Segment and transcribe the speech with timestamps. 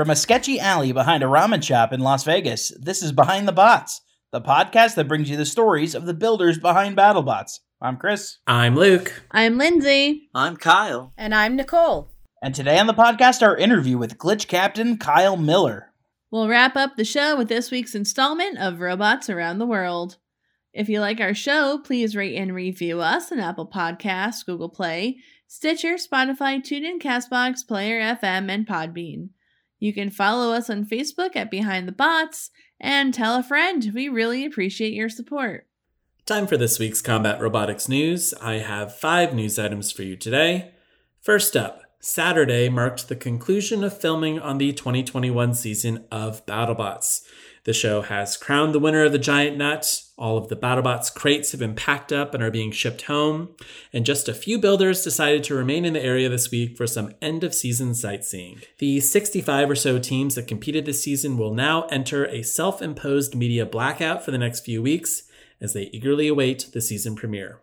[0.00, 3.52] From a sketchy alley behind a ramen shop in Las Vegas, this is Behind the
[3.52, 4.00] Bots,
[4.32, 7.58] the podcast that brings you the stories of the builders behind BattleBots.
[7.82, 9.24] I'm Chris, I'm Luke.
[9.30, 10.30] I'm Lindsay.
[10.34, 11.12] I'm Kyle.
[11.18, 12.10] And I'm Nicole.
[12.40, 15.92] and today on the podcast, our interview with Glitch Captain Kyle Miller.
[16.30, 20.16] We'll wrap up the show with this week's installment of Robots Around the World.
[20.72, 25.18] If you like our show, please rate and review us on Apple Podcasts, Google Play,
[25.46, 29.28] Stitcher, Spotify, TuneIn, Castbox, Player FM, and Podbean.
[29.80, 33.90] You can follow us on Facebook at Behind the Bots and tell a friend.
[33.94, 35.66] We really appreciate your support.
[36.26, 38.34] Time for this week's combat robotics news.
[38.34, 40.72] I have five news items for you today.
[41.20, 47.22] First up, Saturday marked the conclusion of filming on the 2021 season of BattleBots.
[47.64, 50.02] The show has crowned the winner of the Giant Nut.
[50.20, 53.56] All of the BattleBots crates have been packed up and are being shipped home.
[53.90, 57.14] And just a few builders decided to remain in the area this week for some
[57.22, 58.60] end of season sightseeing.
[58.80, 63.34] The 65 or so teams that competed this season will now enter a self imposed
[63.34, 65.22] media blackout for the next few weeks
[65.58, 67.62] as they eagerly await the season premiere.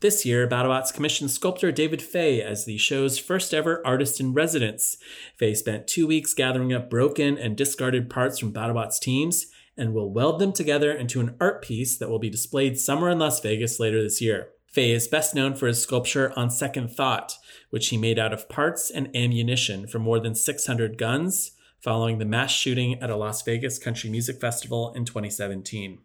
[0.00, 4.96] This year, BattleBots commissioned sculptor David Fay as the show's first ever artist in residence.
[5.36, 10.10] Fay spent two weeks gathering up broken and discarded parts from BattleBots teams and will
[10.10, 13.78] weld them together into an art piece that will be displayed somewhere in Las Vegas
[13.78, 14.48] later this year.
[14.66, 17.36] Fay is best known for his sculpture On Second Thought,
[17.70, 22.24] which he made out of parts and ammunition for more than 600 guns following the
[22.24, 26.00] mass shooting at a Las Vegas country music festival in 2017.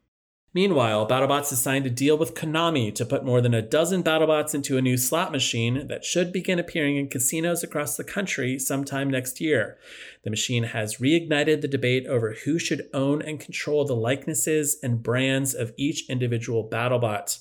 [0.54, 4.54] Meanwhile, BattleBots has signed a deal with Konami to put more than a dozen BattleBots
[4.54, 9.10] into a new slot machine that should begin appearing in casinos across the country sometime
[9.10, 9.78] next year.
[10.24, 15.02] The machine has reignited the debate over who should own and control the likenesses and
[15.02, 17.40] brands of each individual BattleBot.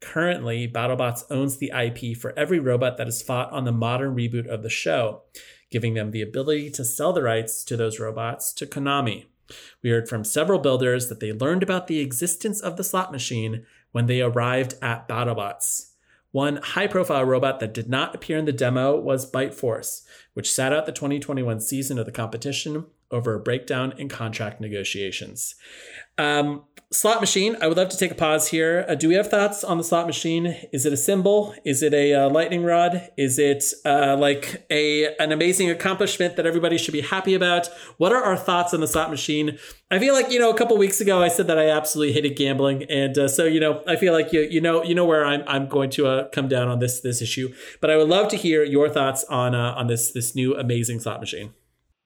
[0.00, 4.48] Currently, BattleBots owns the IP for every robot that is fought on the modern reboot
[4.48, 5.22] of the show,
[5.70, 9.26] giving them the ability to sell the rights to those robots to Konami.
[9.82, 13.64] We heard from several builders that they learned about the existence of the slot machine
[13.92, 15.92] when they arrived at BattleBots.
[16.30, 20.52] One high profile robot that did not appear in the demo was Bite Force, which
[20.52, 25.54] sat out the 2021 season of the competition over a breakdown in contract negotiations.
[26.18, 28.84] Um, slot machine, I would love to take a pause here.
[28.88, 30.56] Uh, do we have thoughts on the slot machine?
[30.72, 31.54] Is it a symbol?
[31.64, 33.08] Is it a uh, lightning rod?
[33.16, 37.68] Is it uh, like a an amazing accomplishment that everybody should be happy about?
[37.98, 39.58] What are our thoughts on the slot machine?
[39.90, 42.36] I feel like you know a couple weeks ago I said that I absolutely hated
[42.36, 45.24] gambling, and uh, so you know I feel like you you know you know where
[45.24, 47.54] I'm I'm going to uh, come down on this this issue.
[47.80, 51.00] But I would love to hear your thoughts on uh, on this this new amazing
[51.00, 51.54] slot machine.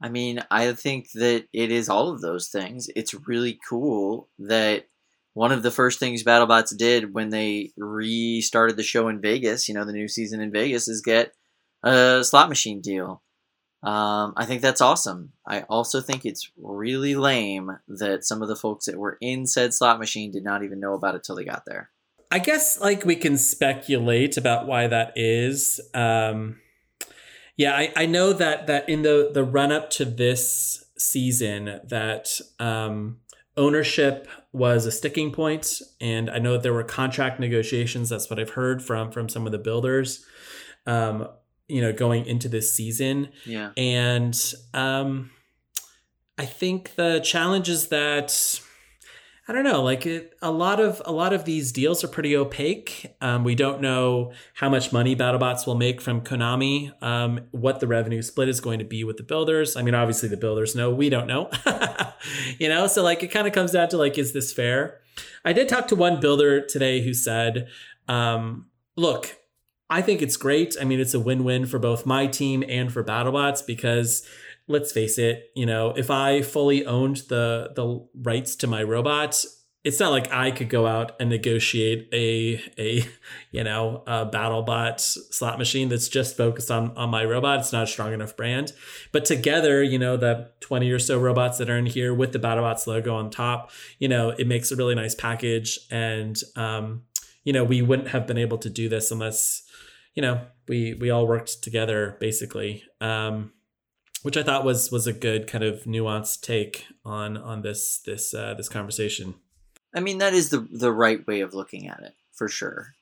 [0.03, 2.89] I mean, I think that it is all of those things.
[2.97, 4.87] It's really cool that
[5.35, 9.75] one of the first things BattleBots did when they restarted the show in Vegas, you
[9.75, 11.33] know, the new season in Vegas, is get
[11.85, 13.23] a slot machine deal.
[13.83, 15.33] Um, I think that's awesome.
[15.47, 19.75] I also think it's really lame that some of the folks that were in said
[19.75, 21.91] slot machine did not even know about it till they got there.
[22.31, 25.81] I guess like we can speculate about why that is.
[25.93, 26.62] Um,
[27.57, 32.41] yeah, I, I know that that in the the run up to this season that
[32.59, 33.19] um,
[33.57, 38.09] ownership was a sticking point, and I know that there were contract negotiations.
[38.09, 40.25] That's what I've heard from from some of the builders.
[40.87, 41.29] Um,
[41.69, 43.71] you know, going into this season, Yeah.
[43.79, 44.39] and
[44.75, 45.31] um,
[46.37, 48.61] I think the challenge is that
[49.49, 52.37] I don't know, like it, a lot of a lot of these deals are pretty
[52.37, 53.13] opaque.
[53.21, 57.89] Um, we don't know how much money BattleBots will make from Konami, um, what the
[57.89, 59.75] revenue split is going to be with the builders.
[59.77, 61.51] I mean, obviously the builders know, we don't know,
[62.59, 62.87] you know.
[62.87, 65.01] So like, it kind of comes down to like, is this fair?
[65.45, 67.67] I did talk to one builder today who said,
[68.07, 68.67] um,
[68.97, 69.39] "Look,
[69.91, 70.77] I think it's great.
[70.81, 74.25] I mean, it's a win-win for both my team and for BattleBots because."
[74.69, 79.45] Let's face it, you know, if I fully owned the the rights to my robot,
[79.85, 83.05] it's not like I could go out and negotiate a a
[83.51, 87.61] you know a BattleBot slot machine that's just focused on on my robot.
[87.61, 88.73] It's not a strong enough brand.
[89.11, 92.39] But together, you know, the twenty or so robots that are in here with the
[92.39, 95.79] BattleBots logo on top, you know, it makes a really nice package.
[95.91, 97.03] And um,
[97.45, 99.63] you know, we wouldn't have been able to do this unless
[100.15, 102.85] you know we we all worked together basically.
[103.01, 103.53] Um,
[104.23, 108.33] which I thought was was a good kind of nuanced take on on this this
[108.35, 109.35] uh, this conversation.
[109.95, 112.95] I mean, that is the the right way of looking at it for sure.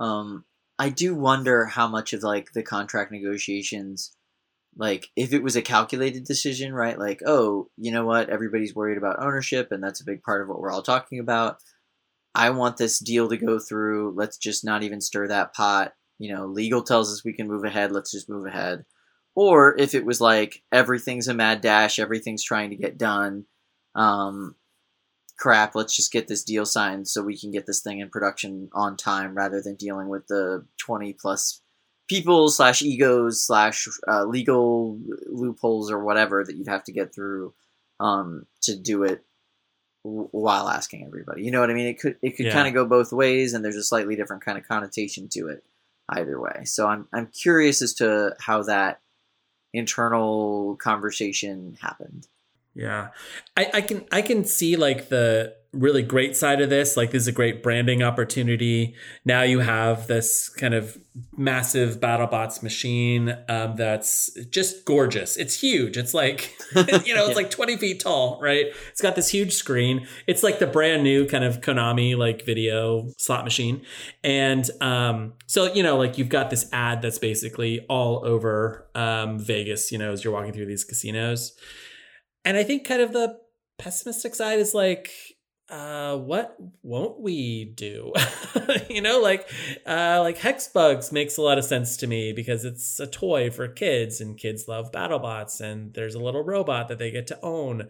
[0.00, 0.44] Um,
[0.78, 4.12] I do wonder how much of like the contract negotiations,
[4.76, 6.98] like if it was a calculated decision, right?
[6.98, 8.30] Like, oh, you know what?
[8.30, 11.58] Everybody's worried about ownership, and that's a big part of what we're all talking about.
[12.34, 14.14] I want this deal to go through.
[14.16, 15.94] Let's just not even stir that pot.
[16.18, 17.92] You know, legal tells us we can move ahead.
[17.92, 18.84] Let's just move ahead.
[19.38, 23.44] Or if it was like everything's a mad dash, everything's trying to get done.
[23.94, 24.56] Um,
[25.38, 28.68] crap, let's just get this deal signed so we can get this thing in production
[28.72, 31.60] on time rather than dealing with the 20 plus
[32.08, 34.98] people slash egos slash uh, legal
[35.28, 37.54] loopholes or whatever that you'd have to get through
[38.00, 39.24] um, to do it
[40.02, 41.44] w- while asking everybody.
[41.44, 41.86] You know what I mean?
[41.86, 42.54] It could it could Yeah.
[42.54, 45.62] kind of go both ways, and there's a slightly different kind of connotation to it
[46.08, 46.64] either way.
[46.64, 49.00] So I'm I'm curious as to how that
[49.72, 52.26] internal conversation happened.
[52.74, 53.08] Yeah,
[53.56, 56.96] I, I can I can see like the really great side of this.
[56.96, 58.94] Like this is a great branding opportunity.
[59.24, 60.96] Now you have this kind of
[61.36, 65.36] massive BattleBots machine um, that's just gorgeous.
[65.36, 65.96] It's huge.
[65.96, 66.56] It's like
[67.04, 68.66] you know, it's like twenty feet tall, right?
[68.90, 70.06] It's got this huge screen.
[70.26, 73.82] It's like the brand new kind of Konami like video slot machine,
[74.24, 79.38] and um, so you know, like you've got this ad that's basically all over um,
[79.38, 79.92] Vegas.
[79.92, 81.54] You know, as you're walking through these casinos.
[82.44, 83.36] And I think kind of the
[83.78, 85.10] pessimistic side is like,
[85.70, 88.12] uh, what won't we do?
[88.90, 89.48] you know, like,
[89.86, 93.68] uh, like Hexbugs makes a lot of sense to me because it's a toy for
[93.68, 97.88] kids and kids love BattleBots and there's a little robot that they get to own.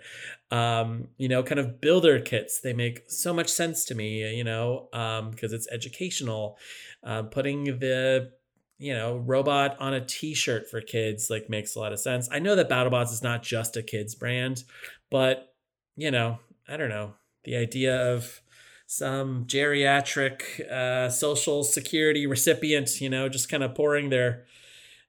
[0.50, 4.44] Um, you know, kind of builder kits, they make so much sense to me, you
[4.44, 6.58] know, um, because it's educational.
[7.04, 8.32] Uh, putting the
[8.80, 12.28] you know, robot on a t-shirt for kids like makes a lot of sense.
[12.30, 14.62] I know that BattleBots is not just a kids brand,
[15.10, 15.52] but
[15.96, 16.38] you know,
[16.68, 17.14] I don't know.
[17.48, 18.42] The idea of
[18.86, 24.44] some geriatric uh, social security recipient, you know, just kind of pouring their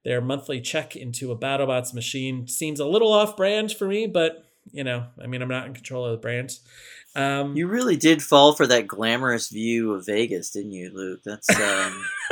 [0.06, 4.86] their monthly check into a BattleBots machine seems a little off-brand for me, but you
[4.86, 6.58] know, I mean, I'm not in control of the brand.
[7.14, 11.20] Um, You really did fall for that glamorous view of Vegas, didn't you, Luke?
[11.26, 12.06] That's um,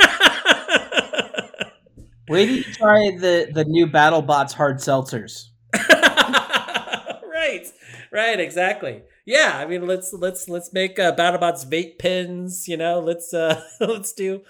[2.30, 5.48] Wait till you try the the new BattleBots hard seltzers.
[5.74, 7.66] right,
[8.10, 9.02] right, exactly.
[9.28, 12.66] Yeah, I mean, let's let's let's make uh, BattleBots vape pins.
[12.66, 14.40] You know, let's uh let's do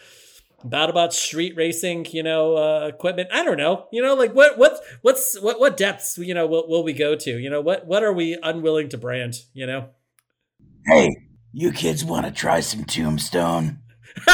[0.65, 2.07] BattleBots street racing.
[2.13, 3.29] You know, uh, equipment.
[3.33, 3.89] I don't know.
[3.91, 7.17] You know, like what what what's what what depths you know will, will we go
[7.17, 7.39] to?
[7.39, 9.41] You know, what what are we unwilling to brand?
[9.53, 9.89] You know.
[10.87, 13.81] Hey, you kids want to try some Tombstone?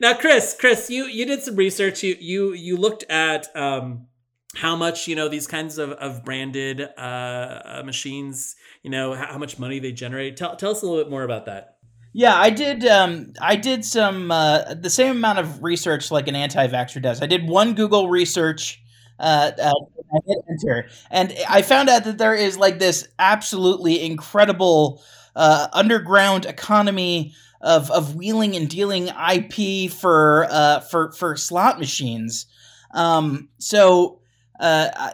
[0.00, 2.04] now, Chris, Chris, you you did some research.
[2.04, 4.06] You you you looked at um,
[4.56, 8.56] how much you know these kinds of of branded uh, uh, machines.
[8.82, 10.36] You know how, how much money they generate.
[10.36, 11.76] Tell tell us a little bit more about that.
[12.12, 12.86] Yeah, I did.
[12.86, 17.22] Um, I did some uh, the same amount of research like an anti-vaxxer does.
[17.22, 18.82] I did one Google research.
[19.18, 19.72] Uh, uh,
[20.48, 25.02] enter, and I found out that there is like this absolutely incredible
[25.34, 32.46] uh, underground economy of of wheeling and dealing IP for uh, for for slot machines.
[32.92, 34.20] Um, so
[34.60, 35.10] uh,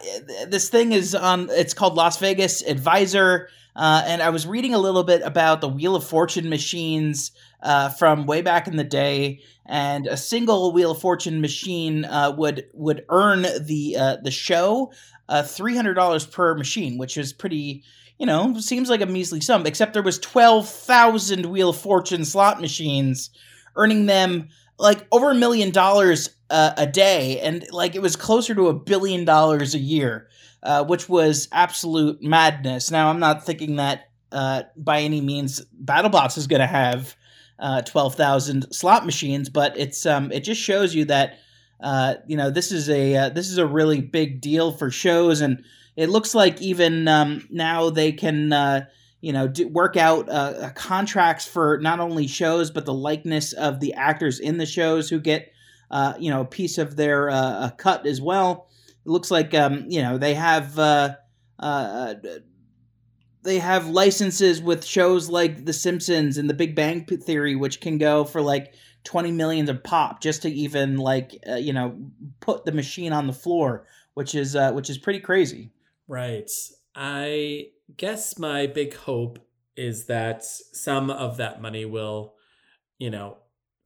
[0.48, 1.48] this thing is on.
[1.50, 3.48] It's called Las Vegas Advisor.
[3.74, 7.32] Uh, and I was reading a little bit about the Wheel of Fortune machines
[7.62, 12.34] uh, from way back in the day, and a single Wheel of Fortune machine uh,
[12.36, 14.92] would would earn the uh, the show
[15.28, 17.82] uh, three hundred dollars per machine, which is pretty.
[18.18, 19.66] You know, seems like a measly sum.
[19.66, 23.30] Except there was twelve thousand Wheel of Fortune slot machines,
[23.74, 28.54] earning them like over a million dollars uh, a day, and like it was closer
[28.54, 30.28] to a billion dollars a year
[30.62, 32.90] uh, which was absolute madness.
[32.90, 37.16] Now, I'm not thinking that uh, by any means BattleBots is going to have
[37.58, 41.38] uh, 12,000 slot machines, but it's um, it just shows you that
[41.80, 45.40] uh, you know this is a uh, this is a really big deal for shows,
[45.40, 45.64] and
[45.96, 48.52] it looks like even um, now they can.
[48.52, 48.86] Uh,
[49.24, 53.78] you know, do, work out uh, contracts for not only shows but the likeness of
[53.78, 55.51] the actors in the shows who get
[55.92, 58.68] uh, you know a piece of their uh, cut as well.
[58.88, 61.16] It looks like um, you know they have uh,
[61.58, 62.14] uh,
[63.42, 67.98] they have licenses with shows like The Simpsons and The Big Bang Theory, which can
[67.98, 71.96] go for like twenty millions of pop just to even like uh, you know
[72.40, 75.70] put the machine on the floor, which is which is pretty crazy.
[76.08, 76.50] Right.
[76.94, 79.38] I guess my big hope
[79.76, 82.34] is that some of that money will,
[82.98, 83.38] you know,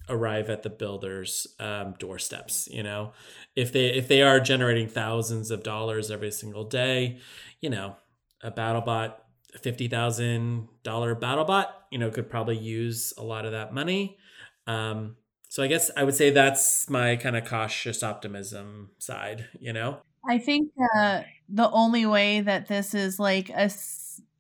[0.09, 2.69] arrive at the builders' um, doorsteps.
[2.71, 3.13] You know,
[3.55, 7.19] if they if they are generating thousands of dollars every single day,
[7.61, 7.97] you know,
[8.43, 9.15] a BattleBot,
[9.55, 14.19] a fifty thousand dollar BattleBot, you know, could probably use a lot of that money.
[14.67, 15.17] Um,
[15.49, 19.47] so I guess I would say that's my kind of cautious optimism side.
[19.61, 20.01] You know.
[20.29, 23.71] I think uh, the only way that this is like a,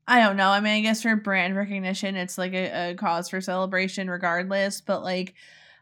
[0.08, 0.50] I don't know.
[0.50, 4.80] I mean, I guess for brand recognition, it's like a, a cause for celebration, regardless.
[4.80, 5.34] But like,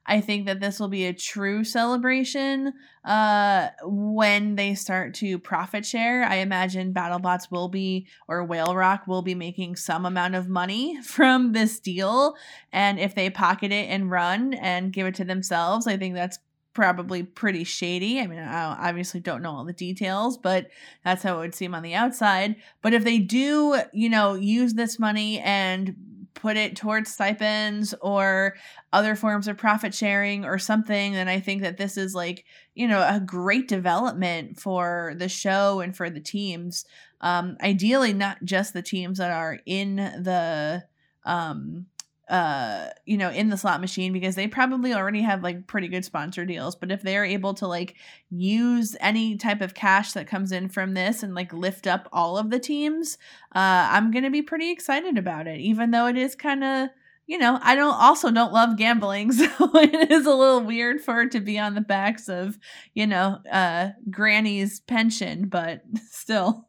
[0.07, 2.73] I think that this will be a true celebration
[3.04, 6.25] uh, when they start to profit share.
[6.25, 11.52] I imagine BattleBots will be or Whalerock will be making some amount of money from
[11.52, 12.35] this deal,
[12.73, 16.38] and if they pocket it and run and give it to themselves, I think that's
[16.75, 18.21] probably pretty shady.
[18.21, 20.69] I mean, I obviously don't know all the details, but
[21.04, 22.57] that's how it would seem on the outside.
[22.83, 25.95] But if they do, you know, use this money and
[26.35, 28.57] put it towards stipends or
[28.93, 32.88] other forms of profit sharing or something, then I think that this is like, you
[32.88, 36.85] know, a great development for the show and for the teams.
[37.21, 40.85] Um, ideally, not just the teams that are in the
[41.25, 41.87] um
[42.28, 46.04] uh you know in the slot machine because they probably already have like pretty good
[46.04, 47.97] sponsor deals but if they're able to like
[48.31, 52.38] use any type of cash that comes in from this and like lift up all
[52.38, 53.19] of the teams
[53.54, 56.88] uh i'm gonna be pretty excited about it even though it is kind of
[57.26, 61.23] you know i don't also don't love gambling so it is a little weird for
[61.23, 62.59] it to be on the backs of
[62.95, 66.69] you know uh granny's pension but still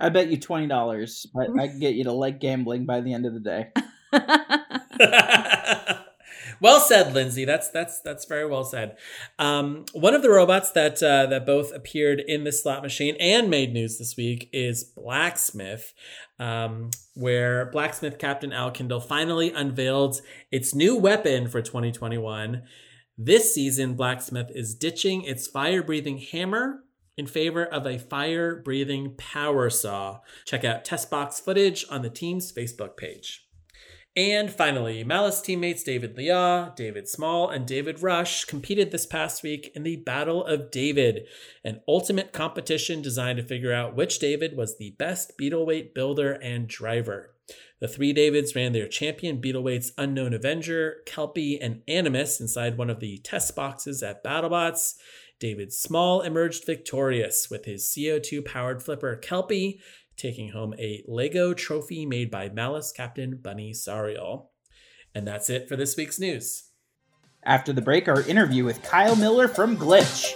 [0.00, 1.26] I bet you twenty dollars.
[1.36, 3.68] I, I can get you to like gambling by the end of the day.
[6.60, 7.44] well said, Lindsay.
[7.44, 8.96] That's that's that's very well said.
[9.38, 13.50] Um, one of the robots that uh, that both appeared in the slot machine and
[13.50, 15.92] made news this week is Blacksmith,
[16.38, 22.62] um, where Blacksmith Captain Al Kindle finally unveiled its new weapon for 2021.
[23.16, 26.84] This season, Blacksmith is ditching its fire-breathing hammer
[27.16, 30.20] in favor of a fire-breathing power saw.
[30.44, 33.47] Check out test box footage on the team's Facebook page.
[34.18, 39.70] And finally, Malice teammates David Liah, David Small, and David Rush competed this past week
[39.76, 41.28] in the Battle of David,
[41.62, 46.66] an ultimate competition designed to figure out which David was the best Beetleweight builder and
[46.66, 47.30] driver.
[47.78, 52.98] The three Davids ran their champion Beetleweights Unknown Avenger, Kelpie, and Animus inside one of
[52.98, 54.94] the test boxes at BattleBots.
[55.38, 59.80] David Small emerged victorious with his CO2 powered flipper Kelpie,
[60.18, 64.48] taking home a Lego trophy made by Malice Captain Bunny Sariel.
[65.14, 66.64] And that's it for this week's news.
[67.44, 70.34] After the break, our interview with Kyle Miller from Glitch.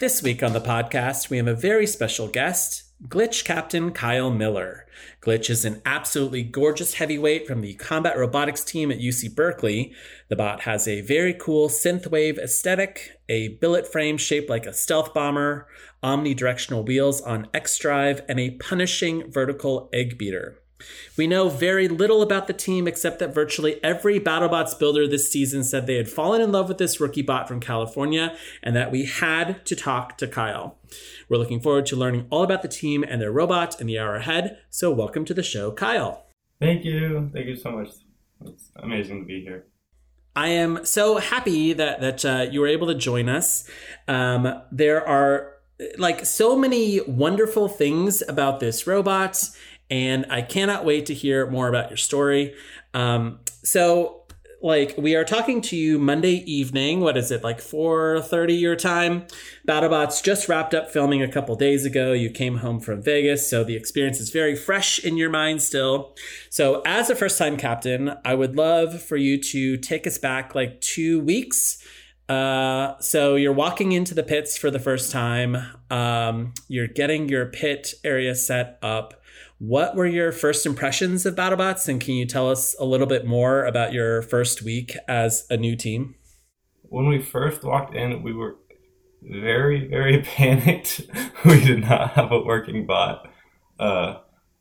[0.00, 4.86] This week on the podcast, we have a very special guest, Glitch Captain Kyle Miller.
[5.20, 9.92] Glitch is an absolutely gorgeous heavyweight from the combat robotics team at UC Berkeley.
[10.28, 15.12] The bot has a very cool synthwave aesthetic, a billet frame shaped like a stealth
[15.12, 15.66] bomber,
[16.02, 20.59] omnidirectional wheels on X drive, and a punishing vertical egg beater.
[21.16, 25.64] We know very little about the team except that virtually every BattleBots builder this season
[25.64, 29.06] said they had fallen in love with this rookie bot from California and that we
[29.06, 30.78] had to talk to Kyle.
[31.28, 34.16] We're looking forward to learning all about the team and their robot in the hour
[34.16, 36.26] ahead, so welcome to the show, Kyle.
[36.60, 37.30] Thank you.
[37.32, 37.88] Thank you so much.
[38.44, 39.66] It's amazing to be here.
[40.36, 43.68] I am so happy that that uh, you were able to join us.
[44.06, 45.54] Um, there are
[45.98, 49.48] like so many wonderful things about this robot,
[49.90, 52.54] and I cannot wait to hear more about your story.
[52.94, 54.16] Um, so,
[54.62, 57.00] like, we are talking to you Monday evening.
[57.00, 59.26] What is it, like four thirty your time?
[59.66, 62.12] BattleBots just wrapped up filming a couple days ago.
[62.12, 66.14] You came home from Vegas, so the experience is very fresh in your mind still.
[66.50, 70.54] So, as a first time captain, I would love for you to take us back
[70.54, 71.82] like two weeks.
[72.28, 75.56] Uh, so you're walking into the pits for the first time.
[75.90, 79.19] Um, you're getting your pit area set up.
[79.60, 83.26] What were your first impressions of BattleBots, and can you tell us a little bit
[83.26, 86.14] more about your first week as a new team?
[86.84, 88.56] When we first walked in, we were
[89.20, 91.02] very, very panicked.
[91.44, 93.30] we did not have a working bot.
[93.78, 94.20] Uh,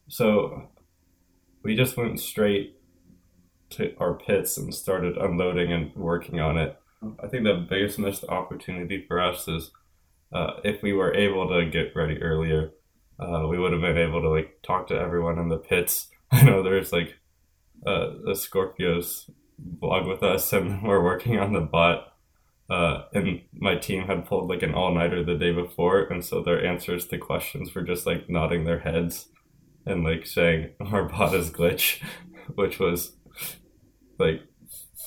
[0.10, 0.68] so
[1.63, 2.75] we just went straight
[3.70, 6.77] to our pits and started unloading and working on it.
[7.24, 9.72] I think the biggest missed opportunity for us is
[10.34, 12.74] uh, if we were able to get ready earlier,
[13.19, 16.07] uh, we would have been able to like talk to everyone in the pits.
[16.31, 17.15] I know there's like
[17.85, 19.29] uh, the Scorpios
[19.81, 22.05] vlog with us, and we're working on the bot.
[22.69, 26.41] Uh, and my team had pulled like an all nighter the day before, and so
[26.41, 29.27] their answers to questions were just like nodding their heads
[29.85, 32.01] and like saying our bot is glitch,
[32.55, 33.13] which was
[34.19, 34.41] like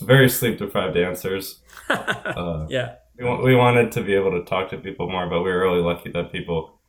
[0.01, 1.61] very sleep deprived answers.
[1.89, 2.95] Uh, yeah.
[3.19, 5.81] we, we wanted to be able to talk to people more, but we were really
[5.83, 6.81] lucky that people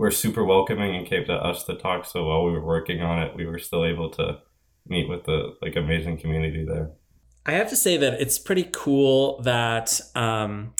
[0.00, 2.06] were super welcoming and came to us to talk.
[2.06, 4.38] So while we were working on it, we were still able to
[4.88, 6.90] meet with the like amazing community there.
[7.44, 10.72] I have to say that it's pretty cool that um,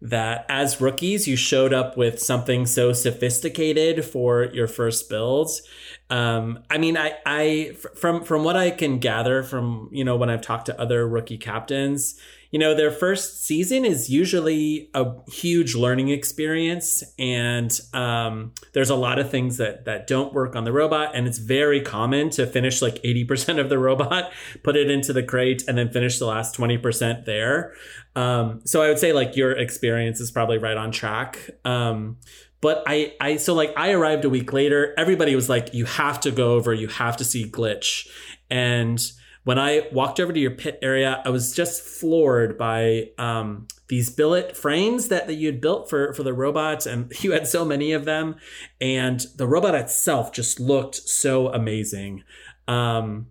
[0.00, 5.62] that as rookies you showed up with something so sophisticated for your first builds.
[6.08, 10.30] Um, I mean, I, I from from what I can gather from you know when
[10.30, 12.18] I've talked to other rookie captains,
[12.54, 18.94] you know their first season is usually a huge learning experience, and um, there's a
[18.94, 22.46] lot of things that that don't work on the robot, and it's very common to
[22.46, 24.30] finish like eighty percent of the robot,
[24.62, 27.74] put it into the crate, and then finish the last twenty percent there.
[28.14, 31.50] Um, so I would say like your experience is probably right on track.
[31.64, 32.18] Um,
[32.60, 34.94] but I, I, so like I arrived a week later.
[34.96, 36.72] Everybody was like, "You have to go over.
[36.72, 38.06] You have to see glitch."
[38.48, 39.04] And
[39.44, 44.10] when I walked over to your pit area, I was just floored by um, these
[44.10, 47.64] billet frames that, that you had built for for the robots, and you had so
[47.64, 48.36] many of them,
[48.80, 52.24] and the robot itself just looked so amazing.
[52.66, 53.26] Um,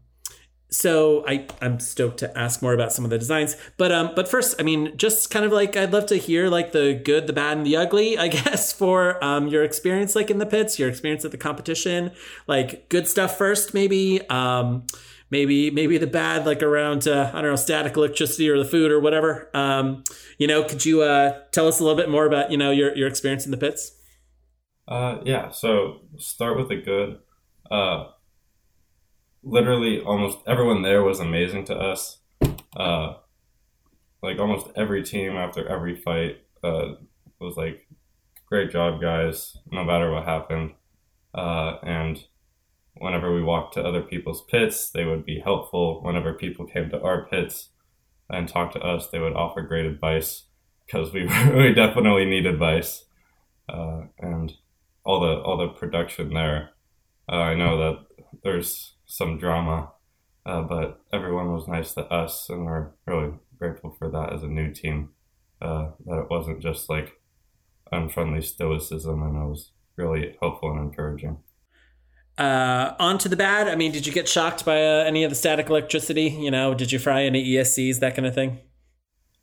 [0.70, 3.56] so I I'm stoked to ask more about some of the designs.
[3.78, 6.72] But um but first, I mean, just kind of like I'd love to hear like
[6.72, 10.40] the good, the bad, and the ugly, I guess, for um your experience like in
[10.40, 12.12] the pits, your experience at the competition.
[12.48, 14.28] Like good stuff first, maybe.
[14.30, 14.88] Um
[15.34, 18.92] maybe maybe the bad like around uh, I don't know static electricity or the food
[18.92, 19.50] or whatever.
[19.54, 20.04] Um,
[20.38, 22.96] you know, could you uh, tell us a little bit more about you know your
[22.96, 23.92] your experience in the pits?
[24.88, 25.50] Uh, yeah.
[25.50, 27.20] So start with the good.
[27.70, 28.12] Uh,
[29.42, 32.20] literally, almost everyone there was amazing to us.
[32.76, 33.16] Uh,
[34.22, 36.94] like almost every team after every fight uh,
[37.40, 37.88] was like,
[38.46, 40.74] "Great job, guys!" No matter what happened.
[41.34, 42.24] Uh, and
[42.96, 46.02] whenever we walked to other people's pits, they would be helpful.
[46.04, 47.70] Whenever people came to our pits
[48.30, 50.44] and talked to us, they would offer great advice
[50.86, 51.24] because we
[51.56, 53.06] we definitely need advice.
[53.70, 54.54] Uh, and
[55.06, 56.72] all the all the production there.
[57.30, 58.06] Uh, I know that
[58.44, 59.92] there's some drama,
[60.46, 64.48] uh, but everyone was nice to us, and we're really grateful for that as a
[64.48, 65.10] new team.
[65.62, 67.22] Uh, that it wasn't just like
[67.92, 71.38] unfriendly stoicism, and it was really helpful and encouraging.
[72.38, 73.68] Uh, on to the bad.
[73.68, 76.30] I mean, did you get shocked by uh, any of the static electricity?
[76.30, 78.60] You know, did you fry any ESCs, that kind of thing?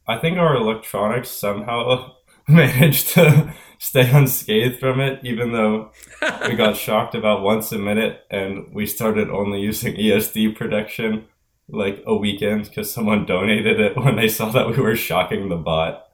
[0.09, 2.15] I think our electronics somehow
[2.49, 5.93] managed to stay unscathed from it, even though
[6.49, 11.27] we got shocked about once a minute and we started only using ESD protection
[11.69, 15.57] like a weekend because someone donated it when they saw that we were shocking the
[15.57, 16.09] bot.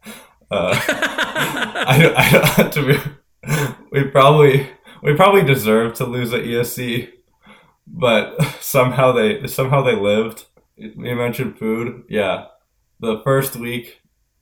[0.51, 4.69] Uh, I, don't- I, don't- to be, we probably
[5.03, 7.11] we probably deserved to lose at ESC,
[7.87, 10.47] but somehow they somehow they lived.
[10.77, 12.47] You mentioned food, yeah.
[13.01, 14.01] The first week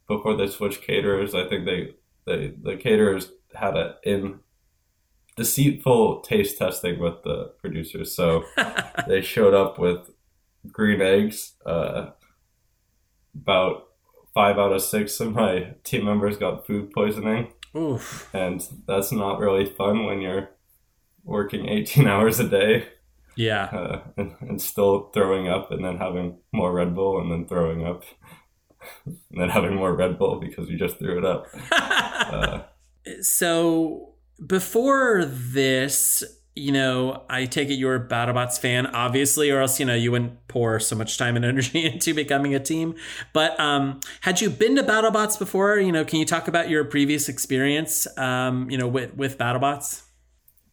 [0.09, 1.95] before they switched caterers, I think they
[2.27, 4.41] they the caterers had a in
[5.37, 8.45] deceitful taste testing with the producers, so
[9.09, 10.11] they showed up with
[10.71, 11.55] green eggs.
[11.65, 12.11] Uh,
[13.35, 13.89] about
[14.33, 18.29] five out of six of my team members got food poisoning Oof.
[18.35, 20.51] and that's not really fun when you're
[21.25, 22.87] working 18 hours a day
[23.37, 23.65] Yeah.
[23.65, 27.85] uh, and, and still throwing up and then having more red bull and then throwing
[27.87, 28.05] up
[29.07, 32.63] and then having more red bull because you just threw it up uh,
[33.23, 34.15] so
[34.47, 36.23] before this,
[36.57, 40.13] you know, I take it you're a BattleBots fan, obviously, or else you know you
[40.13, 42.95] wouldn't pour so much time and energy into becoming a team.
[43.33, 45.79] But um, had you been to BattleBots before?
[45.79, 48.07] You know, can you talk about your previous experience?
[48.19, 50.03] Um, you know, with with BattleBots.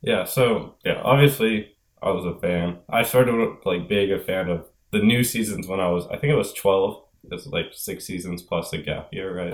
[0.01, 4.65] yeah so yeah obviously i was a fan i started like being a fan of
[4.91, 8.41] the new seasons when i was i think it was 12 it's like six seasons
[8.41, 9.53] plus a gap year right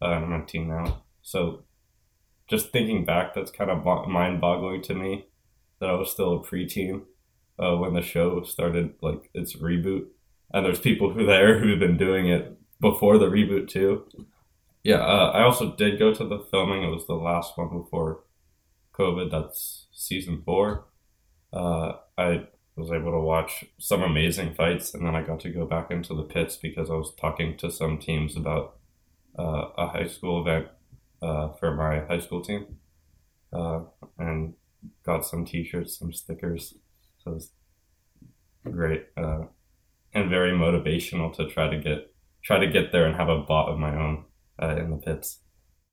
[0.00, 1.64] uh, i'm on a team now so
[2.48, 5.26] just thinking back that's kind of mind boggling to me
[5.84, 7.02] that i was still a preteen
[7.58, 10.06] uh, when the show started like its reboot.
[10.52, 14.06] And there's people who there who've been doing it before the reboot too.
[14.82, 16.82] Yeah uh, i also did go to the filming.
[16.82, 18.24] It was the last one before
[18.92, 19.30] covid.
[19.30, 20.86] That's season four.
[21.52, 25.64] Uh, I was able to watch some amazing fights, and then I got to go
[25.64, 28.76] back into the pits because I was talking to some teams about
[29.38, 30.66] uh, a high school event
[31.22, 32.78] uh, for my high school team,
[33.52, 33.82] uh,
[34.18, 34.54] and
[35.04, 36.74] got some T-shirts, some stickers.
[37.18, 37.52] So it was
[38.70, 39.42] great uh,
[40.14, 43.70] and very motivational to try to get try to get there and have a bot
[43.70, 44.24] of my own
[44.62, 45.40] uh, in the pits.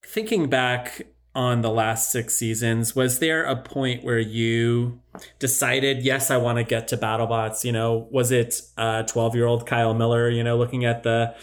[0.06, 5.00] Thinking back on the last six seasons, was there a point where you
[5.40, 7.64] decided, yes, I want to get to BattleBots?
[7.64, 11.34] You know, was it uh, 12 year old Kyle Miller, you know, looking at the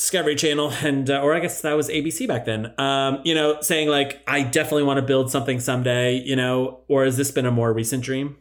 [0.00, 3.60] Discovery Channel and, uh, or I guess that was ABC back then, um, you know,
[3.60, 7.44] saying like, I definitely want to build something someday, you know, or has this been
[7.44, 8.38] a more recent dream?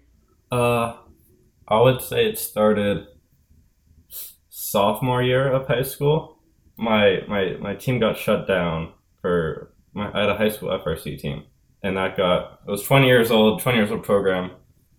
[0.49, 0.95] Uh,
[1.67, 3.07] I would say it started
[4.47, 6.37] sophomore year of high school.
[6.77, 11.19] My my my team got shut down for my I had a high school FRC
[11.19, 11.43] team,
[11.83, 14.51] and that got it was twenty years old, twenty years old program.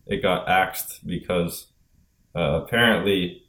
[0.06, 1.72] It got axed because
[2.36, 3.44] uh, apparently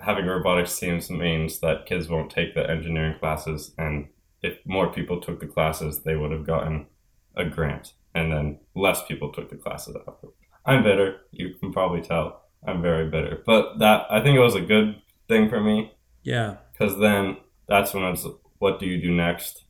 [0.00, 4.08] having robotics teams means that kids won't take the engineering classes, and
[4.42, 6.86] if more people took the classes, they would have gotten
[7.36, 10.28] a grant, and then less people took the classes after.
[10.64, 11.20] I'm bitter.
[11.32, 12.42] You can probably tell.
[12.66, 14.96] I'm very bitter, but that I think it was a good
[15.28, 15.92] thing for me
[16.24, 16.56] Yeah.
[16.72, 17.36] because then
[17.68, 18.26] that's when it's
[18.58, 19.64] what do you do next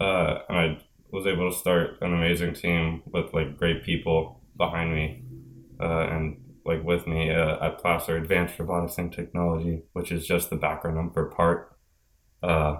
[0.00, 0.78] uh, and i
[1.12, 5.22] was able to start an amazing team with like great people behind me
[5.80, 6.39] uh, and
[6.70, 11.12] like with me uh, at placer advanced robotics and technology which is just the background
[11.12, 11.76] for part
[12.42, 12.76] uh,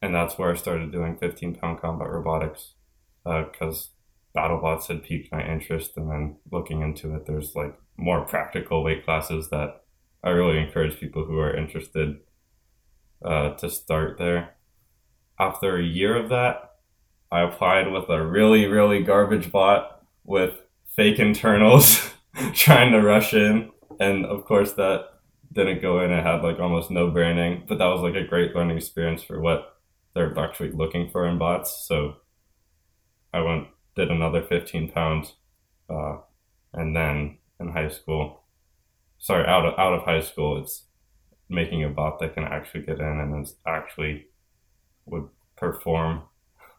[0.00, 2.74] and that's where i started doing 15 pound combat robotics
[3.24, 3.90] because
[4.36, 9.04] battlebots had piqued my interest and then looking into it there's like more practical weight
[9.04, 9.82] classes that
[10.24, 12.18] I really encourage people who are interested
[13.24, 14.54] uh, to start there.
[15.38, 16.70] After a year of that,
[17.30, 20.54] I applied with a really, really garbage bot with
[20.94, 22.11] fake internals
[22.54, 23.70] trying to rush in.
[24.00, 25.06] And of course, that
[25.52, 26.10] didn't go in.
[26.10, 29.40] It had like almost no branding, but that was like a great learning experience for
[29.40, 29.76] what
[30.14, 31.86] they're actually looking for in bots.
[31.86, 32.16] So
[33.32, 35.34] I went, did another 15 pounds,
[35.88, 36.18] uh,
[36.72, 38.42] and then in high school,
[39.18, 40.84] sorry, out of out of high school, it's
[41.48, 44.26] making a bot that can actually get in and is actually
[45.06, 46.22] would perform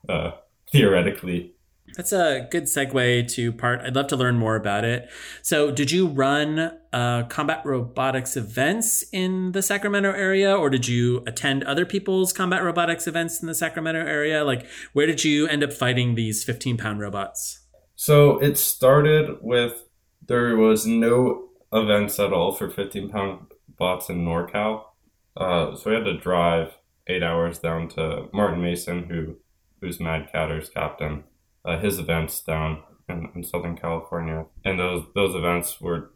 [0.09, 0.31] uh,
[0.71, 1.52] theoretically.
[1.95, 3.81] That's a good segue to part.
[3.81, 5.09] I'd love to learn more about it.
[5.41, 11.23] So, did you run uh, combat robotics events in the Sacramento area, or did you
[11.27, 14.43] attend other people's combat robotics events in the Sacramento area?
[14.43, 17.59] Like, where did you end up fighting these 15 pound robots?
[17.95, 19.83] So, it started with
[20.25, 24.83] there was no events at all for 15 pound bots in NorCal.
[25.35, 26.77] Uh, so we had to drive
[27.07, 29.37] eight hours down to Martin Mason, who
[29.81, 31.23] who's Mad Catter's captain.
[31.65, 36.11] Uh, his events down in, in Southern California, and those those events were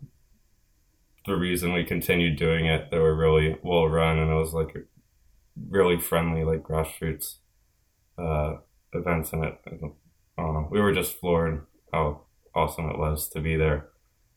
[1.25, 2.89] the reason we continued doing it.
[2.89, 4.75] They were really well run, and it was like
[5.69, 7.35] really friendly, like grassroots
[8.17, 8.57] uh,
[8.93, 9.33] events.
[9.33, 12.21] And it, I don't know, we were just floored how
[12.55, 13.89] awesome it was to be there.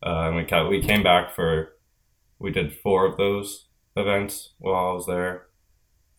[0.05, 1.73] Uh, and we ca- we came back for
[2.39, 5.47] we did four of those events while I was there,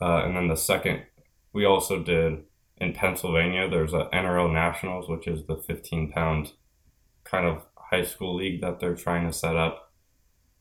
[0.01, 1.04] uh, and then the second
[1.54, 2.43] we also did
[2.81, 3.69] in Pennsylvania.
[3.69, 6.53] There's a NRO Nationals, which is the 15 pound
[7.23, 9.93] kind of high school league that they're trying to set up,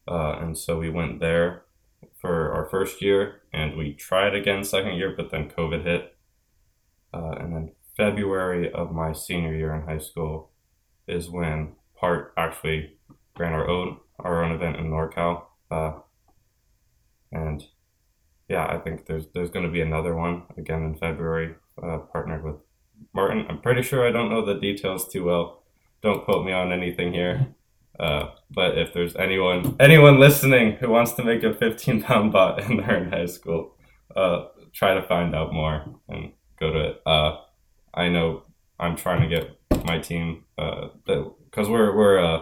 [0.07, 1.65] uh, and so we went there
[2.21, 6.17] for our first year, and we tried again second year, but then COVID hit,
[7.15, 10.51] uh, and then February of my senior year in high school
[11.09, 12.99] is when part actually
[13.39, 15.93] ran our own our own event in NorCal, uh,
[17.33, 17.65] and
[18.51, 22.45] yeah, I think there's there's going to be another one again in February, uh, partnered
[22.45, 22.57] with
[23.15, 23.47] Martin.
[23.49, 25.63] I'm pretty sure I don't know the details too well.
[26.03, 27.55] Don't quote me on anything here.
[27.99, 32.63] Uh, but if there's anyone anyone listening who wants to make a 15 pound bot
[32.63, 33.75] and they're in high school,
[34.17, 37.03] uh, try to find out more and go to it.
[37.05, 37.37] Uh,
[37.93, 38.45] I know
[38.79, 42.41] I'm trying to get my team because we're we're uh,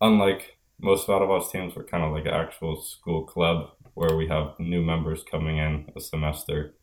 [0.00, 4.54] unlike most BattleBots teams, we're kind of like an actual school club where we have
[4.58, 6.74] new members coming in a semester,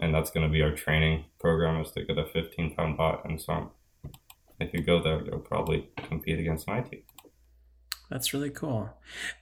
[0.00, 3.24] and that's going to be our training program is to get a 15 pound bot.
[3.24, 3.72] And so,
[4.60, 7.02] if you go there, you'll probably compete against my team.
[8.10, 8.88] That's really cool.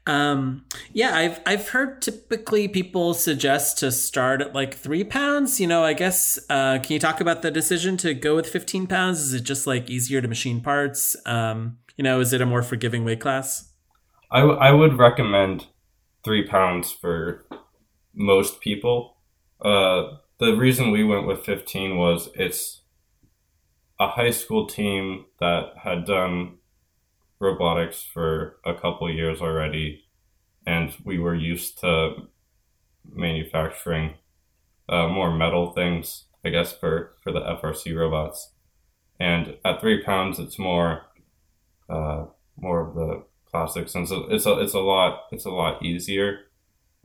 [0.06, 5.60] Um, yeah, I've I've heard typically people suggest to start at like three pounds.
[5.60, 8.88] You know, I guess uh, can you talk about the decision to go with fifteen
[8.88, 9.20] pounds?
[9.20, 11.14] Is it just like easier to machine parts?
[11.26, 13.72] Um, you know, is it a more forgiving weight class?
[14.32, 15.66] I, w- I would recommend
[16.24, 17.46] three pounds for
[18.12, 19.16] most people.
[19.60, 22.82] Uh, the reason we went with 15 was it's
[23.98, 26.56] a high school team that had done
[27.40, 30.04] robotics for a couple years already,
[30.66, 32.28] and we were used to
[33.04, 34.14] manufacturing
[34.88, 38.52] uh, more metal things, I guess, for, for the FRC robots.
[39.20, 41.02] And at three pounds, it's more
[41.88, 42.26] uh,
[42.58, 46.40] more of the plastics, and so it's a it's a lot it's a lot easier.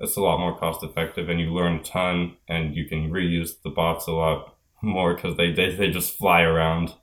[0.01, 3.61] It's a lot more cost effective, and you learn a ton, and you can reuse
[3.63, 6.95] the bots a lot more because they, they they just fly around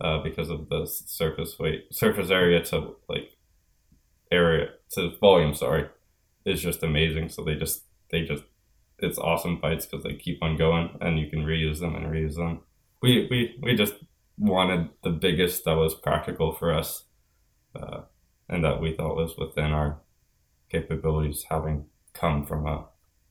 [0.00, 3.30] uh, because of the surface weight surface area to like
[4.32, 5.54] area to volume.
[5.54, 5.88] Sorry,
[6.46, 7.28] is just amazing.
[7.28, 8.44] So they just they just
[8.98, 12.36] it's awesome fights because they keep on going, and you can reuse them and reuse
[12.36, 12.60] them.
[13.02, 13.94] We we we just
[14.38, 17.04] wanted the biggest that was practical for us
[17.74, 18.02] uh,
[18.48, 20.00] and that we thought was within our
[20.70, 21.86] capabilities, having
[22.18, 22.86] come from a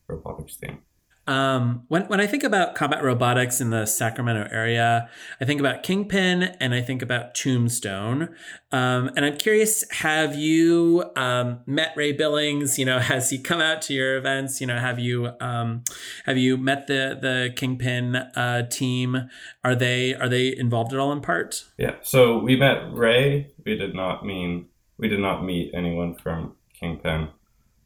[0.07, 0.79] robotics team.
[1.27, 5.09] Um, when when I think about combat robotics in the Sacramento area,
[5.41, 8.29] I think about Kingpin and I think about Tombstone.
[8.71, 12.79] Um, and I'm curious, have you um, met Ray Billings?
[12.79, 14.61] You know, has he come out to your events?
[14.61, 15.83] You know, have you um,
[16.25, 19.29] have you met the the Kingpin uh, team?
[19.65, 21.65] Are they are they involved at all in part?
[21.77, 21.95] Yeah.
[22.03, 23.51] So we met Ray.
[23.65, 27.29] We did not mean we did not meet anyone from Kingpin.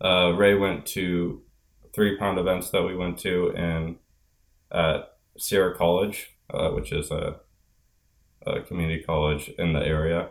[0.03, 1.41] Uh, Ray went to
[1.93, 3.97] three pound events that we went to in
[4.71, 7.37] at Sierra College, uh, which is a,
[8.45, 10.29] a, community college in the area.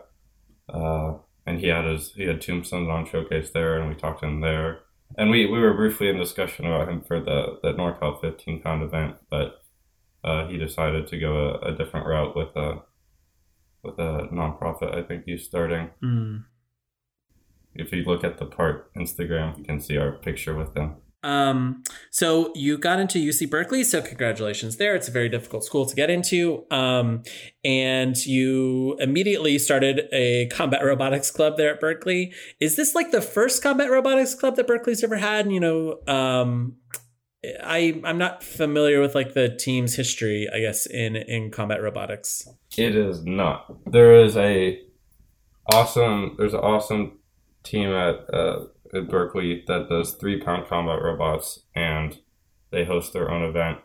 [0.67, 1.13] Uh,
[1.45, 4.41] and he had his he had Tombstones on showcase there, and we talked to him
[4.41, 4.79] there.
[5.17, 8.83] And we, we were briefly in discussion about him for the the NorCal 15 pound
[8.83, 9.61] event, but
[10.23, 12.81] uh, he decided to go a, a, different route with a
[13.83, 14.95] with a nonprofit.
[14.95, 15.89] I think he's starting.
[16.03, 16.45] Mm.
[17.75, 20.97] If you look at the part Instagram, you can see our picture with them.
[21.23, 24.95] Um, so you got into UC Berkeley, so congratulations there.
[24.95, 26.65] It's a very difficult school to get into.
[26.71, 27.23] Um,
[27.63, 32.33] and you immediately started a combat robotics club there at Berkeley.
[32.59, 35.51] Is this like the first combat robotics club that Berkeley's ever had?
[35.51, 36.77] You know, um,
[37.63, 42.47] I I'm not familiar with like the team's history, I guess, in in combat robotics.
[42.77, 43.91] It is not.
[43.91, 44.79] There is a
[45.67, 46.35] awesome.
[46.37, 47.19] There's an awesome
[47.63, 48.33] team at.
[48.33, 52.19] Uh, at Berkeley that does three pound combat robots, and
[52.71, 53.79] they host their own event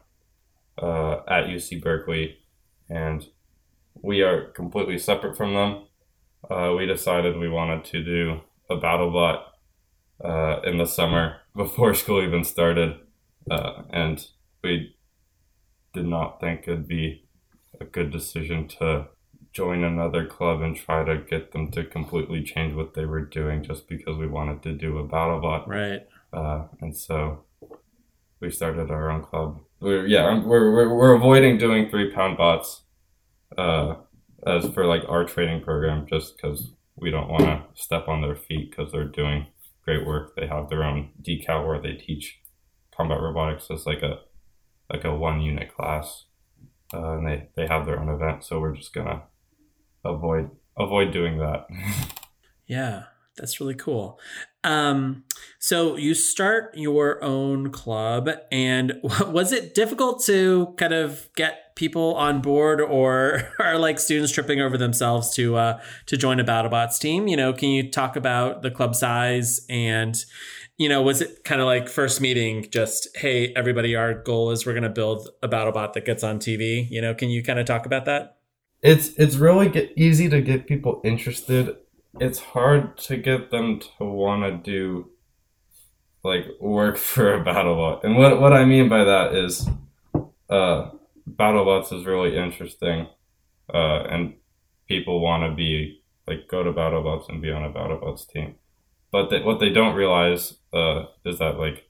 [0.78, 2.38] uh, at UC Berkeley,
[2.88, 3.26] and
[4.02, 5.84] we are completely separate from them.
[6.48, 9.42] Uh, we decided we wanted to do a BattleBot
[10.24, 12.96] uh, in the summer before school even started,
[13.50, 14.26] uh, and
[14.62, 14.94] we
[15.92, 17.24] did not think it'd be
[17.80, 19.06] a good decision to
[19.56, 23.64] join another club and try to get them to completely change what they were doing
[23.64, 25.66] just because we wanted to do a battle bot.
[25.66, 26.06] Right.
[26.30, 27.44] Uh, and so
[28.38, 29.60] we started our own club.
[29.80, 32.82] We're, yeah, we're, we're, we're avoiding doing three pound bots
[33.56, 33.94] uh,
[34.46, 38.36] as for like our training program just because we don't want to step on their
[38.36, 39.46] feet because they're doing
[39.84, 40.36] great work.
[40.36, 42.40] They have their own decal where they teach
[42.94, 44.20] combat robotics as like a
[44.92, 46.24] like a one unit class.
[46.94, 49.22] Uh, and they, they have their own event, so we're just gonna
[50.08, 51.66] avoid avoid doing that.
[52.66, 53.04] yeah,
[53.36, 54.18] that's really cool.
[54.64, 55.24] Um,
[55.60, 62.14] so you start your own club, and was it difficult to kind of get people
[62.14, 66.98] on board, or are like students tripping over themselves to uh, to join a BattleBots
[66.98, 67.28] team?
[67.28, 70.16] You know, can you talk about the club size and
[70.78, 74.66] you know, was it kind of like first meeting, just, hey, everybody, our goal is
[74.66, 76.90] we're going to build a BattleBot that gets on TV?
[76.90, 78.36] You know, can you kind of talk about that?
[78.82, 81.76] It's it's really get, easy to get people interested.
[82.20, 85.10] It's hard to get them to want to do
[86.24, 88.04] like work for a BattleBot.
[88.04, 89.68] And what what I mean by that is
[90.50, 90.90] uh
[91.28, 93.08] BattleBots is really interesting.
[93.72, 94.34] Uh and
[94.88, 98.56] people want to be like go to BattleBots and be on a BattleBots team.
[99.12, 101.88] But they, what they don't realize uh is that like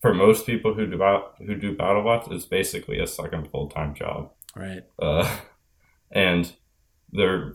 [0.00, 0.98] for most people who do
[1.46, 4.30] who do BattleBots, it's basically a second full time job.
[4.56, 4.82] Right.
[4.98, 5.38] Uh,
[6.12, 6.54] and
[7.12, 7.54] they're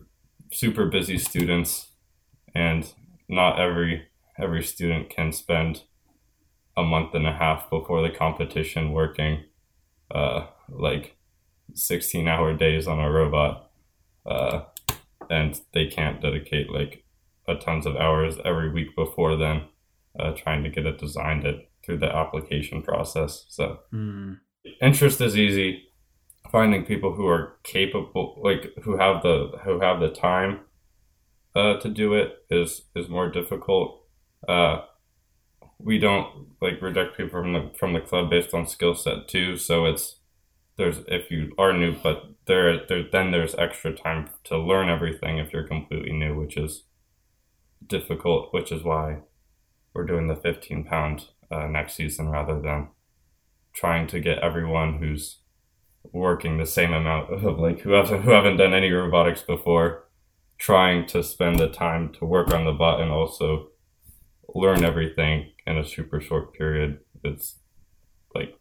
[0.52, 1.92] super busy students
[2.54, 2.94] and
[3.28, 5.84] not every every student can spend
[6.78, 9.44] a month and a half before the competition working
[10.12, 11.16] uh, like
[11.74, 13.72] 16 hour days on a robot
[14.26, 14.62] uh,
[15.30, 17.04] and they can't dedicate like
[17.48, 19.64] a tons of hours every week before then
[20.20, 24.38] uh, trying to get it designed it through the application process so mm.
[24.82, 25.85] interest is easy
[26.56, 30.62] finding people who are capable, like who have the who have the time
[31.54, 34.06] uh, to do it is is more difficult.
[34.48, 34.80] Uh,
[35.80, 39.58] we don't like reject people from the from the club based on skill set too.
[39.58, 40.22] So it's
[40.78, 45.38] there's if you are new, but there there then there's extra time to learn everything
[45.40, 46.84] if you're completely new, which is
[47.86, 49.18] difficult, which is why
[49.94, 52.88] we're doing the 15 pound uh, next season rather than
[53.74, 55.40] trying to get everyone who's
[56.12, 60.06] working the same amount of like who haven't who haven't done any robotics before
[60.58, 63.68] trying to spend the time to work on the bot and also
[64.54, 67.60] learn everything in a super short period it's
[68.34, 68.58] like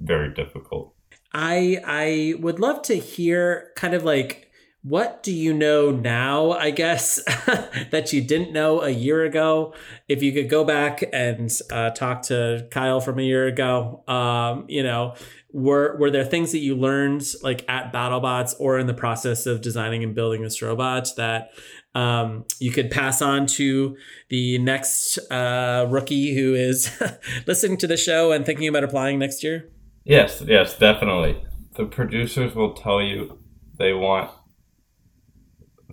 [0.00, 0.94] very difficult
[1.32, 4.48] I I would love to hear kind of like
[4.82, 7.22] what do you know now, I guess,
[7.90, 9.74] that you didn't know a year ago?
[10.08, 14.64] If you could go back and uh, talk to Kyle from a year ago, um,
[14.68, 15.14] you know,
[15.52, 19.60] were were there things that you learned like at BattleBots or in the process of
[19.60, 21.50] designing and building this robot that
[21.94, 23.96] um, you could pass on to
[24.28, 26.90] the next uh, rookie who is
[27.46, 29.70] listening to the show and thinking about applying next year?
[30.04, 31.42] Yes, yes, definitely.
[31.76, 33.38] The producers will tell you
[33.78, 34.30] they want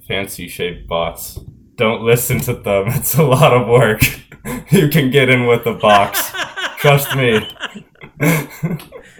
[0.07, 1.39] fancy shaped bots.
[1.75, 2.85] Don't listen to them.
[2.89, 4.01] It's a lot of work.
[4.71, 6.31] you can get in with the box.
[6.79, 7.47] Trust me.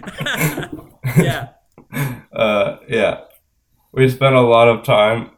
[1.18, 1.50] yeah.
[2.34, 3.22] Uh, yeah.
[3.94, 5.32] We spent a lot of time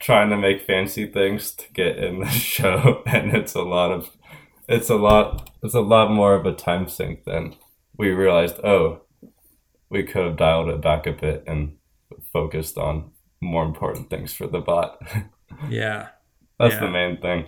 [0.00, 4.10] trying to make fancy things to get in the show, and it's a lot of,
[4.68, 7.54] it's a lot, it's a lot more of a time sink than
[7.96, 8.56] we realized.
[8.62, 9.00] Oh,
[9.88, 11.76] we could have dialed it back a bit and
[12.30, 15.00] focused on more important things for the bot.
[15.70, 16.08] Yeah.
[16.58, 16.80] That's Yeah.
[16.80, 17.46] the main thing.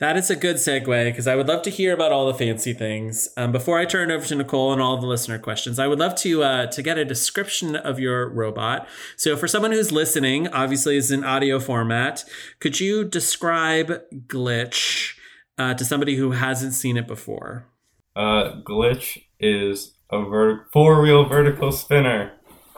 [0.00, 2.72] That is a good segue because I would love to hear about all the fancy
[2.72, 3.28] things.
[3.36, 6.14] Um, before I turn over to Nicole and all the listener questions, I would love
[6.16, 8.86] to uh, to get a description of your robot.
[9.16, 12.24] So, for someone who's listening, obviously it's in audio format.
[12.60, 15.14] Could you describe Glitch
[15.58, 17.66] uh, to somebody who hasn't seen it before?
[18.14, 20.24] Uh, glitch is a
[20.72, 22.32] four wheel vertical spinner.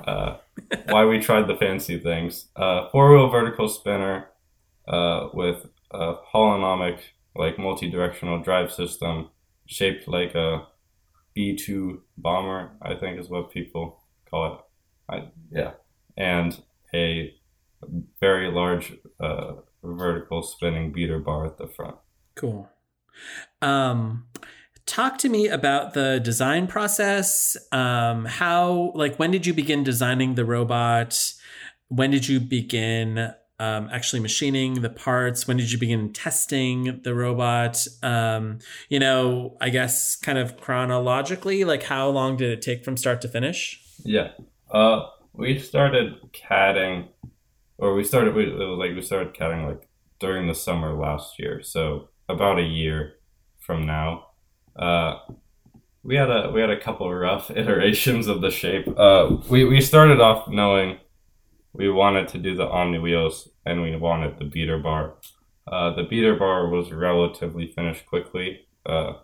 [0.06, 0.36] Uh,
[0.88, 2.48] why we tried the fancy things.
[2.56, 4.28] Uh, four wheel vertical spinner
[4.88, 7.00] uh, with a holonomic,
[7.34, 9.30] like multi directional drive system
[9.66, 10.66] shaped like a
[11.34, 14.60] B 2 bomber, I think is what people call it.
[15.08, 15.72] I, yeah.
[16.16, 16.60] And
[16.94, 17.34] a
[18.20, 21.96] very large uh, vertical spinning beater bar at the front.
[22.34, 22.68] Cool.
[23.62, 24.26] Um,
[24.86, 27.56] talk to me about the design process.
[27.72, 31.32] Um, how, like, when did you begin designing the robot?
[31.88, 35.46] When did you begin um, actually machining the parts?
[35.46, 37.86] When did you begin testing the robot?
[38.02, 42.96] Um, you know, I guess kind of chronologically, like, how long did it take from
[42.96, 43.84] start to finish?
[44.02, 44.30] Yeah.
[44.70, 47.08] Uh, we started CADing,
[47.76, 48.34] or we started.
[48.34, 49.86] We, it was like we started CADing like
[50.18, 51.62] during the summer last year.
[51.62, 53.16] So about a year
[53.58, 54.28] from now,
[54.74, 55.18] uh,
[56.02, 58.88] we had a we had a couple rough iterations of the shape.
[58.96, 60.98] Uh, we we started off knowing
[61.72, 65.14] we wanted to do the omni wheels and we wanted the beater bar.
[65.66, 68.66] Uh, the beater bar was relatively finished quickly.
[68.86, 69.14] Uh,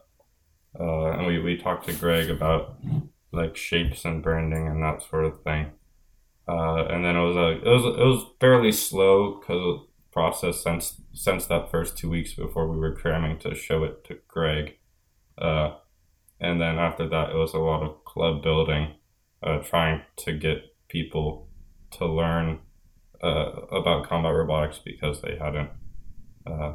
[0.78, 2.76] uh, and we, we talked to Greg about
[3.32, 5.72] like shapes and branding and that sort of thing.
[6.48, 9.80] Uh, and then it was a it was it was fairly slow because
[10.12, 14.18] process since since that first two weeks before we were cramming to show it to
[14.28, 14.78] Greg.
[15.36, 15.74] Uh,
[16.40, 18.94] and then after that, it was a lot of club building,
[19.42, 21.48] uh, trying to get people
[21.90, 22.60] to learn
[23.22, 25.70] uh, about combat robotics because they hadn't
[26.46, 26.74] uh,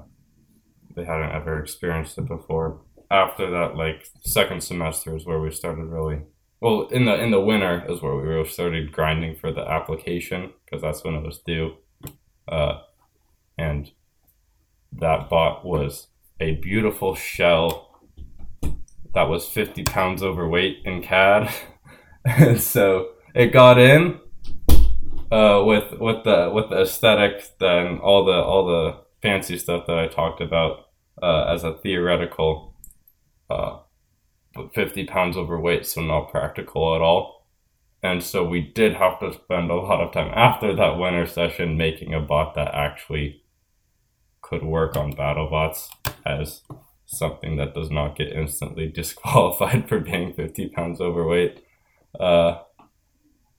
[0.96, 2.82] they hadn't ever experienced it before.
[3.10, 6.22] After that, like second semester is where we started really
[6.60, 10.52] well in the in the winter is where we really started grinding for the application
[10.66, 11.76] because that's when it was due,
[12.48, 12.80] uh,
[13.58, 13.92] and
[14.94, 16.08] that bot was
[16.40, 17.92] a beautiful shell
[19.14, 21.54] that was 50 pounds overweight in CAD.
[22.26, 24.20] and so it got in
[25.32, 29.98] uh, with with the with the aesthetic then all the all the fancy stuff that
[29.98, 30.90] I talked about
[31.22, 32.76] uh, as a theoretical
[33.50, 33.80] uh,
[34.74, 37.48] 50 pounds overweight so not practical at all
[38.04, 41.78] and so we did have to spend a lot of time after that winter session
[41.78, 43.44] making a bot that actually
[44.42, 45.90] could work on BattleBots
[46.26, 46.62] as
[47.06, 51.64] something that does not get instantly disqualified for being 50 pounds overweight.
[52.20, 52.60] Uh,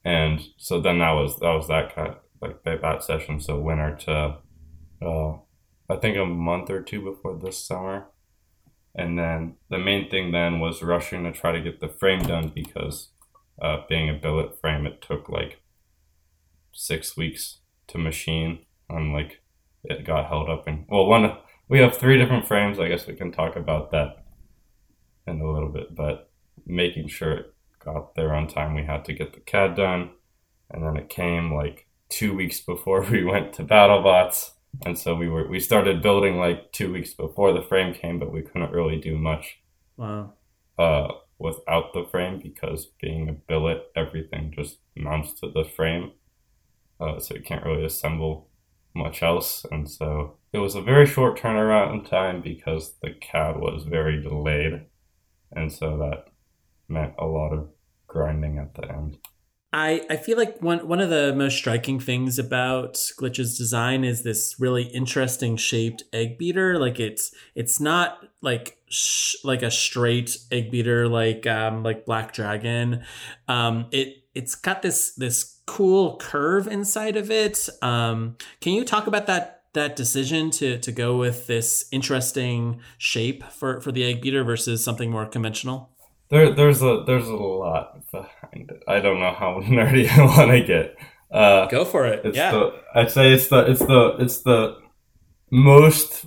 [0.05, 3.39] and so then that was that was that kind of like that, session.
[3.39, 4.37] So winter to
[5.01, 5.37] uh,
[5.89, 8.07] I think a month or two before this summer.
[8.95, 12.51] And then the main thing then was rushing to try to get the frame done
[12.53, 13.09] because
[13.59, 15.61] uh, being a billet frame, it took like
[16.73, 18.59] six weeks to machine.
[18.89, 19.41] And like
[19.83, 21.37] it got held up in well one
[21.69, 22.79] we have three different frames.
[22.79, 24.25] I guess we can talk about that
[25.25, 26.29] in a little bit, but
[26.65, 27.52] making sure
[27.83, 30.11] got there on time, we had to get the CAD done,
[30.71, 34.51] and then it came like two weeks before we went to BattleBots,
[34.85, 38.31] and so we were we started building like two weeks before the frame came, but
[38.31, 39.59] we couldn't really do much
[39.97, 40.33] Wow.
[40.77, 41.09] uh,
[41.39, 46.11] without the frame because being a billet, everything just mounts to the frame,
[46.99, 48.49] uh, so you can't really assemble
[48.95, 49.65] much else.
[49.71, 54.85] And so it was a very short turnaround time because the CAD was very delayed,
[55.51, 56.27] and so that
[56.87, 57.69] meant a lot of
[58.13, 59.17] grinding at the end.
[59.73, 64.21] I, I feel like one one of the most striking things about Glitch's design is
[64.21, 66.77] this really interesting shaped egg beater.
[66.77, 72.33] Like it's it's not like sh- like a straight egg beater like um like Black
[72.33, 73.03] Dragon.
[73.47, 77.67] Um it it's got this this cool curve inside of it.
[77.81, 83.43] Um can you talk about that that decision to to go with this interesting shape
[83.45, 85.92] for for the egg beater versus something more conventional?
[86.33, 88.81] There, there's a there's a lot behind it.
[88.87, 90.97] I don't know how nerdy I want to get.
[91.31, 92.25] Uh, Go for it.
[92.25, 92.49] It's yeah.
[92.49, 94.79] the I'd say it's the it's the it's the
[95.51, 96.25] most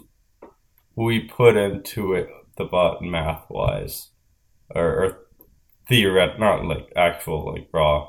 [0.95, 4.11] we put into it the bot math wise
[4.73, 5.19] or, or
[5.91, 8.09] theoret not like actual like raw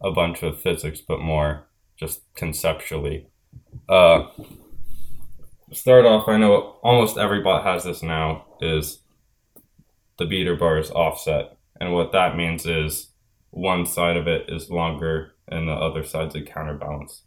[0.00, 3.26] a bunch of physics but more just conceptually
[3.88, 4.26] uh
[5.72, 9.01] start off I know almost every bot has this now is
[10.18, 13.08] the beater bar is offset and what that means is
[13.50, 17.22] one side of it is longer and the other side's a counterbalance.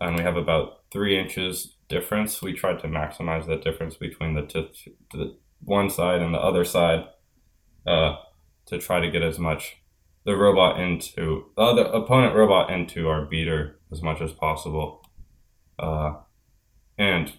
[0.00, 2.40] And we have about three inches difference.
[2.40, 6.64] We tried to maximize that difference between the, t- the one side and the other
[6.64, 7.08] side
[7.86, 8.16] uh,
[8.66, 9.76] to try to get as much
[10.24, 15.06] the robot into the other opponent robot into our beater as much as possible.
[15.78, 16.14] Uh,
[16.96, 17.34] and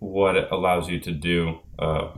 [0.00, 2.08] what it allows you to do uh,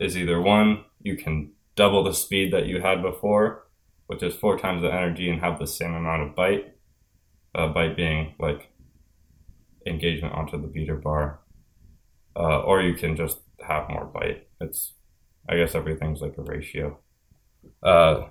[0.00, 3.66] is either one, you can double the speed that you had before,
[4.06, 6.74] which is four times the energy and have the same amount of bite.
[7.54, 8.70] Uh, bite being like
[9.86, 11.40] engagement onto the beater bar,
[12.36, 14.46] uh, or you can just have more bite.
[14.60, 14.94] It's,
[15.48, 16.98] I guess everything's like a ratio.
[17.82, 18.28] Uh,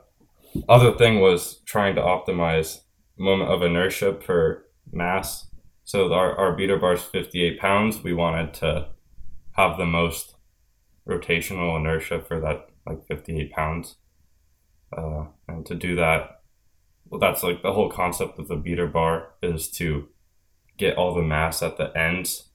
[0.67, 2.80] other thing was trying to optimize
[3.17, 5.47] moment of inertia per mass.
[5.84, 8.03] So our, our beater bar is 58 pounds.
[8.03, 8.88] We wanted to
[9.53, 10.36] have the most
[11.10, 13.95] rotational inertia for that like 58 pounds.
[14.95, 16.41] Uh, and to do that,
[17.10, 20.10] well, that's like the whole concept of the beater bar is to
[20.78, 22.49] get all the mass at the ends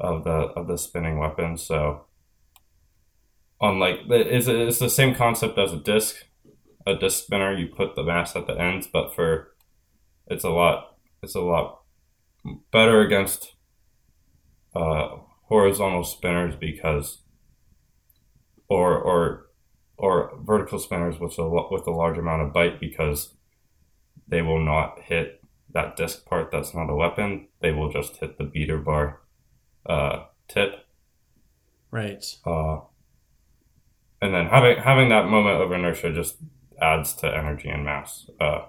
[0.00, 1.56] of the of the spinning weapon.
[1.56, 2.06] So,
[3.60, 6.16] on like it's it's the same concept as a disc,
[6.86, 7.56] a disc spinner.
[7.56, 9.54] You put the mass at the ends, but for
[10.26, 11.82] it's a lot it's a lot
[12.72, 13.54] better against
[14.74, 17.21] uh, horizontal spinners because
[18.72, 19.46] or or
[19.96, 23.34] or vertical spinners with a with a large amount of bite because
[24.28, 25.42] they will not hit
[25.74, 27.48] that disc part that's not a weapon.
[27.60, 29.20] They will just hit the beater bar
[29.86, 30.86] uh, tip.
[31.90, 32.24] Right.
[32.46, 32.80] Uh,
[34.20, 36.36] and then having having that moment of inertia just
[36.80, 38.26] adds to energy and mass.
[38.40, 38.62] Uh,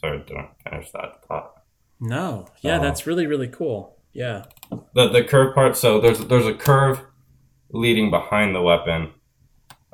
[0.00, 1.52] sorry, didn't finish that thought.
[2.00, 2.46] No.
[2.60, 3.96] Yeah, Uh, that's really really cool.
[4.12, 4.44] Yeah.
[4.94, 5.76] the the curve part.
[5.76, 7.00] So there's there's a curve
[7.70, 9.12] leading behind the weapon.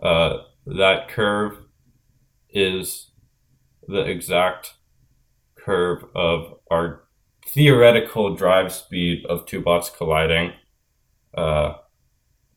[0.03, 1.59] Uh, that curve
[2.51, 3.11] is
[3.87, 4.75] the exact
[5.57, 7.05] curve of our
[7.47, 10.53] theoretical drive speed of two bots colliding.
[11.35, 11.75] Uh,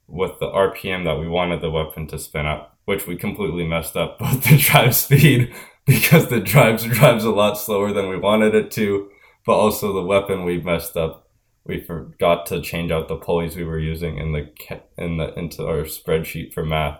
[0.07, 3.95] with the RPM that we wanted the weapon to spin up, which we completely messed
[3.95, 5.53] up both the drive speed
[5.85, 9.09] because the drives drives a lot slower than we wanted it to,
[9.45, 11.25] but also the weapon we messed up
[11.67, 15.65] we forgot to change out the pulleys we were using in the in the into
[15.65, 16.99] our spreadsheet for math,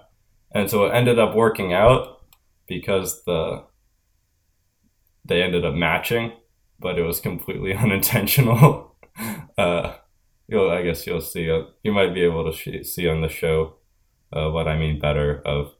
[0.55, 2.21] and so it ended up working out
[2.65, 3.65] because the
[5.25, 6.31] they ended up matching,
[6.79, 8.95] but it was completely unintentional.
[9.57, 9.95] uh,
[10.47, 13.29] you'll I guess you'll see uh, you might be able to sh- see on the
[13.29, 13.75] show
[14.31, 15.73] uh, what I mean better of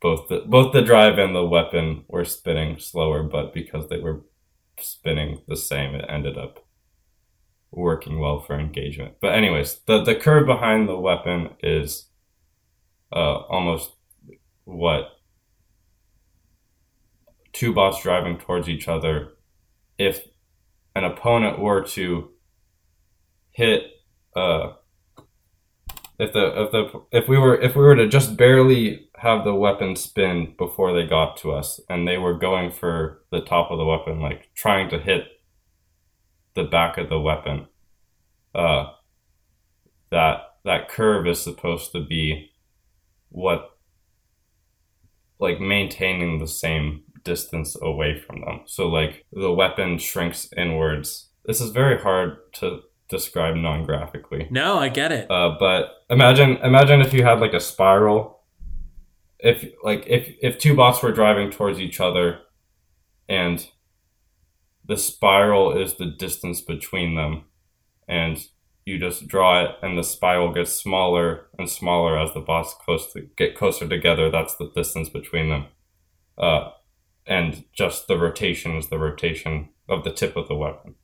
[0.00, 4.22] both the both the drive and the weapon were spinning slower, but because they were
[4.80, 6.64] spinning the same, it ended up
[7.70, 9.16] working well for engagement.
[9.20, 12.07] But anyways, the the curve behind the weapon is
[13.12, 13.92] uh, almost
[14.64, 15.18] what
[17.52, 19.30] two bots driving towards each other.
[19.98, 20.26] If
[20.94, 22.30] an opponent were to
[23.50, 23.82] hit,
[24.36, 24.74] uh,
[26.18, 29.54] if the if the if we were if we were to just barely have the
[29.54, 33.78] weapon spin before they got to us, and they were going for the top of
[33.78, 35.24] the weapon, like trying to hit
[36.54, 37.66] the back of the weapon.
[38.54, 38.92] Uh,
[40.10, 42.50] that that curve is supposed to be
[43.30, 43.76] what
[45.38, 48.60] like maintaining the same distance away from them.
[48.66, 51.28] So like the weapon shrinks inwards.
[51.44, 54.48] This is very hard to describe non-graphically.
[54.50, 55.30] No, I get it.
[55.30, 58.40] Uh, but imagine imagine if you had like a spiral.
[59.38, 62.40] If like if if two bots were driving towards each other,
[63.28, 63.66] and
[64.84, 67.44] the spiral is the distance between them,
[68.08, 68.44] and
[68.88, 73.12] you just draw it, and the spiral gets smaller and smaller as the bots close
[73.12, 74.30] to get closer together.
[74.30, 75.66] That's the distance between them,
[76.38, 76.70] uh,
[77.26, 80.94] and just the rotation is the rotation of the tip of the weapon.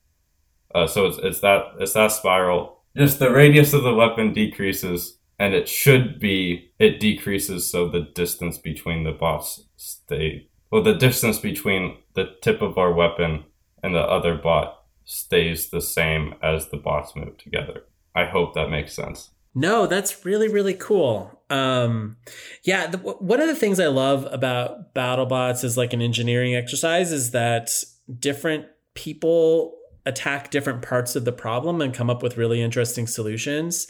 [0.74, 2.82] Uh, so it's, it's that it's that spiral.
[2.96, 8.00] Just the radius of the weapon decreases, and it should be it decreases so the
[8.00, 10.48] distance between the bots stay.
[10.70, 13.44] Well, the distance between the tip of our weapon
[13.82, 17.82] and the other bot stays the same as the bots move together.
[18.14, 19.30] I hope that makes sense.
[19.54, 21.42] No, that's really really cool.
[21.50, 22.16] Um,
[22.64, 27.12] yeah, the, one of the things I love about BattleBots is like an engineering exercise
[27.12, 27.70] is that
[28.18, 29.76] different people
[30.06, 33.86] attack different parts of the problem and come up with really interesting solutions.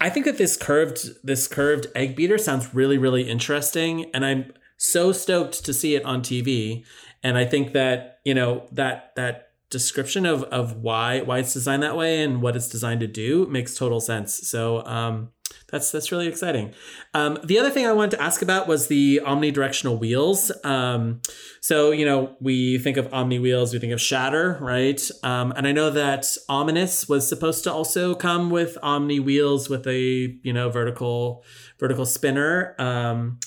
[0.00, 4.52] I think that this curved this curved egg beater sounds really really interesting and I'm
[4.76, 6.84] so stoked to see it on TV
[7.22, 11.82] and I think that, you know, that that description of of why why it's designed
[11.82, 14.48] that way and what it's designed to do makes total sense.
[14.48, 15.30] So, um
[15.68, 16.74] that's that's really exciting.
[17.12, 20.52] Um, the other thing I wanted to ask about was the omnidirectional wheels.
[20.64, 21.20] Um,
[21.60, 25.00] so you know we think of omni wheels, we think of Shatter, right?
[25.24, 29.86] Um, and I know that Ominous was supposed to also come with omni wheels with
[29.88, 31.44] a you know vertical
[31.78, 32.74] vertical spinner.
[32.78, 33.40] Um,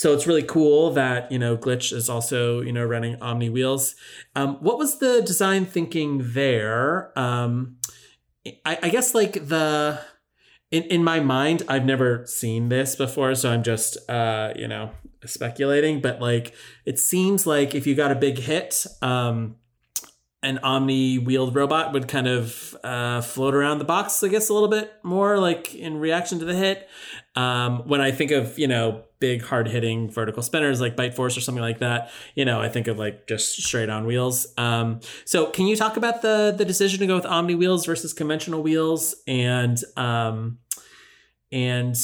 [0.00, 3.94] so it's really cool that you know Glitch is also you know running omni wheels.
[4.34, 7.12] Um, what was the design thinking there?
[7.18, 7.76] Um,
[8.64, 10.00] I, I guess like the
[10.70, 14.92] in, in my mind, I've never seen this before, so I'm just uh, you know,
[15.26, 16.54] speculating, but like
[16.86, 19.56] it seems like if you got a big hit, um
[20.42, 24.54] an omni wheeled robot would kind of uh, float around the box, I guess, a
[24.54, 26.88] little bit more like in reaction to the hit.
[27.36, 31.36] Um, when I think of, you know, big hard hitting vertical spinners like Bite Force
[31.36, 34.46] or something like that, you know, I think of like just straight on wheels.
[34.58, 38.12] Um, so can you talk about the the decision to go with omni wheels versus
[38.12, 40.58] conventional wheels and um,
[41.52, 41.96] and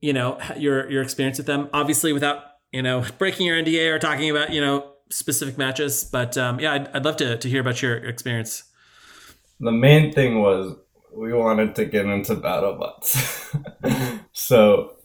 [0.00, 1.70] you know your your experience with them?
[1.72, 2.42] Obviously, without
[2.72, 6.04] you know breaking your NDA or talking about you know specific matches.
[6.04, 8.64] But um, yeah, I'd, I'd love to, to hear about your experience.
[9.60, 10.74] The main thing was
[11.12, 14.20] we wanted to get into battle BattleBots.
[14.32, 14.96] so.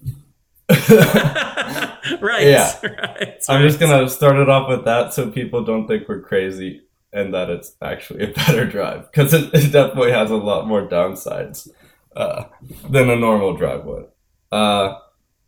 [2.22, 2.48] right.
[2.48, 2.72] Yeah.
[2.84, 3.42] Right.
[3.50, 6.82] I'm just going to start it off with that so people don't think we're crazy
[7.14, 9.10] and that it's actually a better drive.
[9.12, 11.70] Because it, it, definitely has a lot more downsides
[12.16, 12.46] uh,
[12.90, 14.08] than a normal drive would.
[14.52, 14.98] Uh,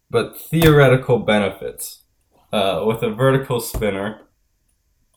[0.09, 2.03] but theoretical benefits.
[2.53, 4.21] Uh, with a vertical spinner,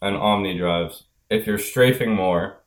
[0.03, 2.65] and Omni drives, if you're strafing more,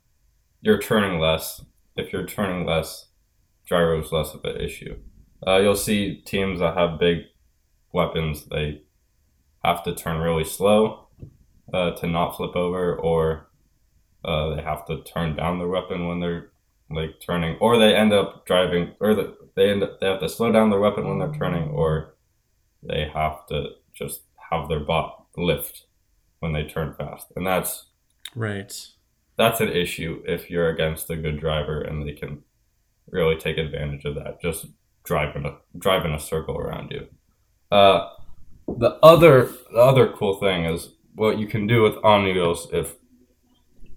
[0.62, 1.62] you're turning less.
[1.97, 3.08] If you're turning less,
[3.66, 4.97] gyro is less of an issue.
[5.45, 7.24] Uh, you'll see teams that have big
[7.94, 8.82] weapons, they
[9.64, 11.08] have to turn really slow
[11.74, 13.50] uh, to not flip over, or
[14.26, 16.52] uh, they have to turn down their weapon when they're
[16.89, 20.30] like turning, or they end up driving, or the, they end up, they have to
[20.30, 22.16] slow down their weapon when they're turning, or
[22.82, 24.22] they have to just
[24.52, 25.86] have their bot lift
[26.39, 27.86] when they turn fast, and that's
[28.36, 28.76] right.
[29.36, 32.44] That's an issue if you're against a good driver and they can
[33.10, 34.39] really take advantage of that.
[34.41, 34.68] Just
[35.04, 37.08] driving a driving a circle around you.
[37.74, 38.09] Uh,
[38.67, 42.97] the other the other cool thing is what you can do with Omni wheels if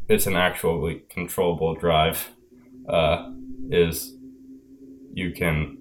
[0.09, 2.31] it's an actually controllable drive.
[2.89, 3.33] Uh,
[3.69, 4.15] is
[5.13, 5.77] you can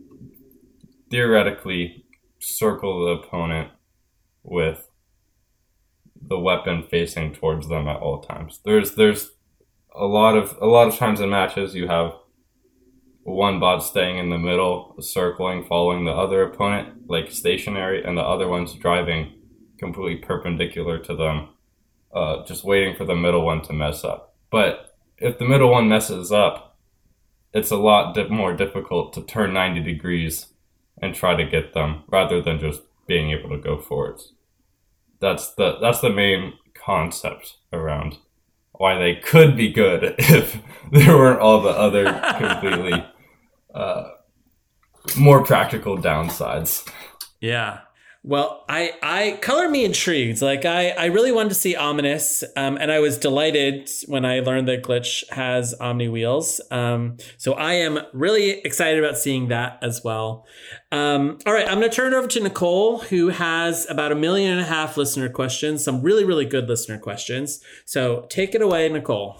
[1.10, 2.04] theoretically
[2.40, 3.70] circle the opponent
[4.44, 4.90] with
[6.20, 8.60] the weapon facing towards them at all times.
[8.66, 9.32] There's there's
[9.96, 12.12] a lot of a lot of times in matches you have
[13.34, 18.22] one bot staying in the middle, circling, following the other opponent, like stationary, and the
[18.22, 19.34] other one's driving
[19.78, 21.50] completely perpendicular to them,
[22.14, 24.36] uh, just waiting for the middle one to mess up.
[24.50, 26.78] But if the middle one messes up,
[27.54, 30.48] it's a lot di- more difficult to turn 90 degrees
[31.02, 34.34] and try to get them rather than just being able to go forwards
[35.20, 38.18] that's the that's the main concept around
[38.74, 40.62] why they could be good if
[40.92, 42.06] there weren't all the other
[42.38, 43.06] completely
[43.76, 44.10] uh,
[45.18, 46.88] more practical downsides.
[47.40, 47.82] Yeah.
[48.28, 50.42] Well, I, I color me intrigued.
[50.42, 54.40] Like I, I really wanted to see Ominous, um, and I was delighted when I
[54.40, 56.60] learned that Glitch has Omni wheels.
[56.72, 60.48] Um, so I am really excited about seeing that as well.
[60.92, 64.16] Um, all right, I'm going to turn it over to Nicole, who has about a
[64.16, 67.62] million and a half listener questions, some really, really good listener questions.
[67.86, 69.38] So take it away, Nicole.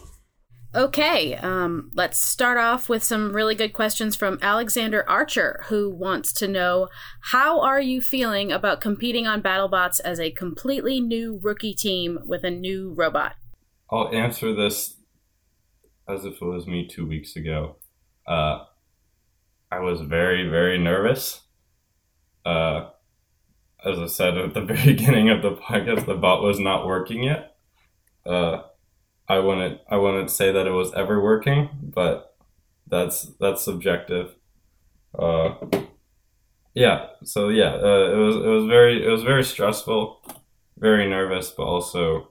[0.76, 6.34] Okay, um, let's start off with some really good questions from Alexander Archer, who wants
[6.34, 6.90] to know
[7.32, 12.44] how are you feeling about competing on BattleBots as a completely new rookie team with
[12.44, 13.36] a new robot?
[13.90, 14.98] I'll answer this
[16.10, 17.78] as if it was me two weeks ago.
[18.28, 18.66] Uh,
[19.72, 21.42] I was very, very nervous.
[22.46, 22.90] Uh,
[23.86, 27.24] as I said at the very beginning of the podcast, the bot was not working
[27.24, 27.56] yet.
[28.26, 28.64] Uh,
[29.28, 32.36] I wouldn't, I wouldn't say that it was ever working, but
[32.88, 34.36] that's that's subjective.
[35.18, 35.56] Uh,
[36.74, 37.08] yeah.
[37.24, 40.22] So yeah, uh, it was it was very it was very stressful,
[40.78, 42.30] very nervous, but also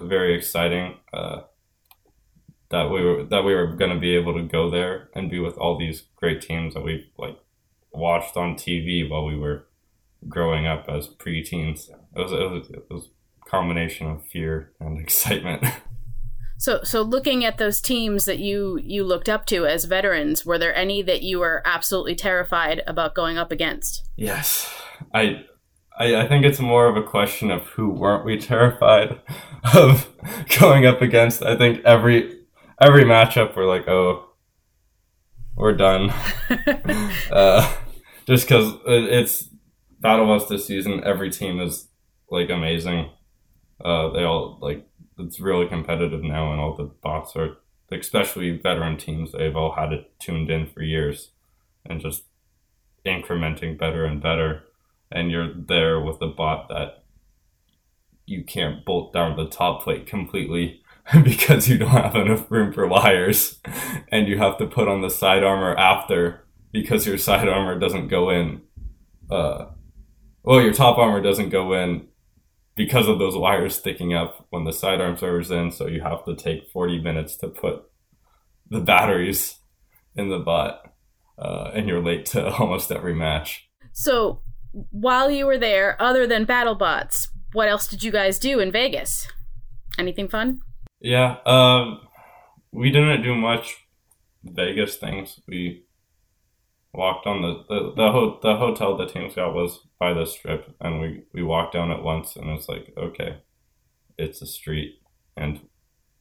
[0.00, 0.94] very exciting.
[1.12, 1.42] Uh,
[2.70, 5.38] that we were that we were going to be able to go there and be
[5.38, 7.38] with all these great teams that we like
[7.92, 9.66] watched on TV while we were
[10.28, 11.88] growing up as preteens.
[11.90, 13.08] It was it was, it was
[13.48, 15.64] combination of fear and excitement.
[16.58, 20.58] So, so looking at those teams that you you looked up to as veterans, were
[20.58, 24.08] there any that you were absolutely terrified about going up against?
[24.16, 24.72] yes,
[25.14, 25.44] I.
[25.98, 29.18] I, I think it's more of a question of who weren't we terrified
[29.74, 30.06] of
[30.60, 31.42] going up against.
[31.42, 32.38] I think every
[32.78, 34.26] every matchup we're like, oh,
[35.56, 36.12] we're done.
[37.30, 37.76] uh,
[38.26, 39.48] just because it's
[40.02, 41.88] BattleBots this season, every team is
[42.30, 43.10] like amazing.
[43.86, 44.84] Uh, they all like
[45.16, 47.58] it's really competitive now, and all the bots are,
[47.92, 49.30] especially veteran teams.
[49.30, 51.30] They've all had it tuned in for years,
[51.84, 52.24] and just
[53.06, 54.64] incrementing better and better.
[55.12, 57.04] And you're there with a bot that
[58.26, 60.82] you can't bolt down the top plate completely
[61.22, 63.60] because you don't have enough room for wires
[64.08, 68.08] and you have to put on the side armor after because your side armor doesn't
[68.08, 68.60] go in
[69.30, 69.66] uh
[70.42, 72.08] well your top armor doesn't go in
[72.76, 76.36] because of those wires sticking up when the sidearm server's in so you have to
[76.36, 77.84] take 40 minutes to put
[78.68, 79.56] the batteries
[80.14, 80.92] in the bot
[81.38, 84.42] uh, and you're late to almost every match So,
[84.90, 89.26] while you were there, other than BattleBots, what else did you guys do in Vegas?
[89.98, 90.60] Anything fun?
[91.00, 92.00] Yeah, um,
[92.72, 93.86] we didn't do much
[94.44, 95.40] Vegas things.
[95.48, 95.85] We
[96.96, 100.74] walked on the the the, ho- the hotel the teams got was by the strip,
[100.80, 103.38] and we we walked down it once, and it's like okay,
[104.18, 105.00] it's a street,
[105.36, 105.60] and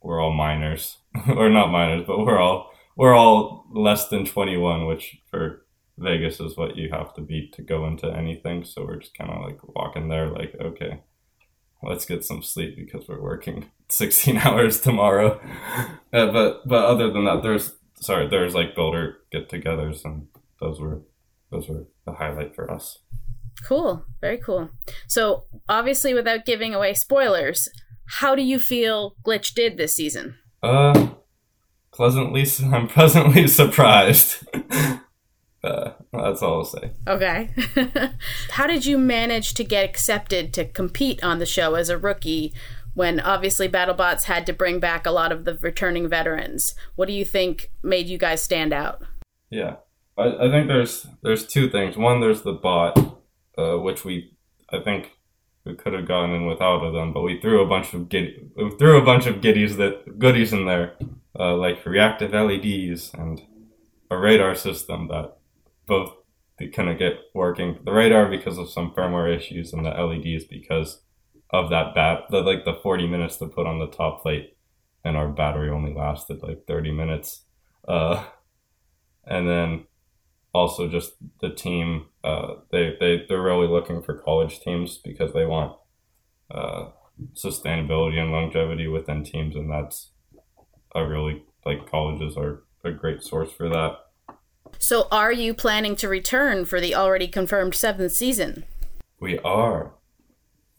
[0.02, 0.98] we're all minors,
[1.36, 5.66] or not minors, but we're all we're all less than twenty one, which for
[5.98, 8.66] Vegas is what you have to be to go into anything.
[8.66, 11.02] So we're just kind of like walking there, like okay,
[11.82, 15.40] let's get some sleep because we're working 16 hours tomorrow.
[16.14, 20.28] Uh, but but other than that, there's sorry, there's like builder get-togethers, and
[20.60, 21.04] those were
[21.52, 23.00] those were the highlight for us.
[23.64, 24.70] Cool, very cool.
[25.08, 27.70] So, obviously, without giving away spoilers,
[28.06, 30.38] how do you feel Glitch did this season?
[30.62, 31.10] Uh,
[31.92, 34.46] pleasantly, I'm pleasantly surprised.
[35.64, 36.92] uh, that's all I'll say.
[37.08, 37.50] Okay.
[38.52, 42.54] how did you manage to get accepted to compete on the show as a rookie
[42.94, 46.76] when obviously BattleBots had to bring back a lot of the returning veterans?
[46.96, 49.02] What do you think made you guys stand out?
[49.50, 49.78] Yeah,
[50.18, 51.98] I, I think there's there's two things.
[51.98, 52.98] One, there's the bot,
[53.58, 54.34] uh, which we
[54.72, 55.12] I think
[55.66, 58.72] we could have gotten in without them, but we threw a bunch of gid- we
[58.78, 60.96] threw a bunch of goodies that goodies in there,
[61.40, 63.42] uh, like reactive LEDs and
[64.10, 65.38] a radar system that
[65.88, 66.14] both
[66.58, 67.80] they couldn't get working.
[67.84, 71.02] The radar because of some firmware issues, and the LEDs because
[71.52, 74.58] of that bat the like the 40 minutes to put on the top plate
[75.04, 77.44] and our battery only lasted like 30 minutes
[77.88, 78.26] uh
[79.26, 79.86] and then
[80.56, 85.46] also just the team uh they they they're really looking for college teams because they
[85.46, 85.72] want
[86.52, 86.84] uh
[87.34, 90.12] sustainability and longevity within teams and that's
[90.96, 93.92] a really like colleges are a great source for that
[94.80, 98.64] So, are you planning to return for the already confirmed seventh season?
[99.20, 99.94] we are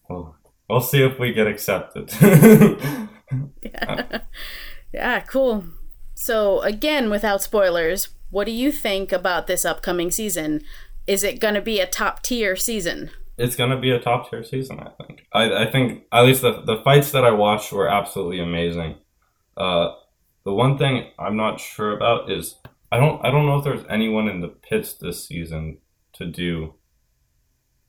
[0.08, 0.36] well
[0.68, 2.06] we'll see if we get accepted
[3.62, 4.20] Yeah.
[4.92, 5.64] yeah, cool.
[6.14, 10.62] So, again, without spoilers, what do you think about this upcoming season?
[11.06, 13.10] Is it going to be a top tier season?
[13.38, 14.80] it's gonna be a top tier season.
[14.80, 15.26] I think.
[15.32, 18.96] I, I think at least the the fights that I watched were absolutely amazing.
[19.56, 19.92] Uh,
[20.44, 22.56] the one thing I'm not sure about is
[22.90, 25.78] I don't I don't know if there's anyone in the pits this season
[26.14, 26.74] to do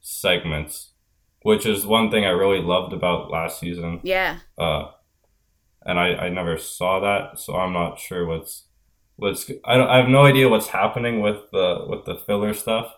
[0.02, 0.94] segments,
[1.44, 4.02] which is one thing I really loved about last season.
[4.04, 4.40] Yeah.
[4.58, 4.92] Uh,
[5.86, 8.67] and I, I never saw that, so I'm not sure what's
[9.18, 12.94] what's I, I have no idea what's happening with the with the filler stuff.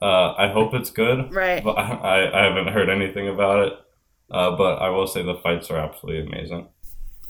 [0.00, 1.64] Uh, I hope it's good, Right.
[1.64, 3.72] but I, I haven't heard anything about it.
[4.30, 6.68] Uh, but I will say the fights are absolutely amazing.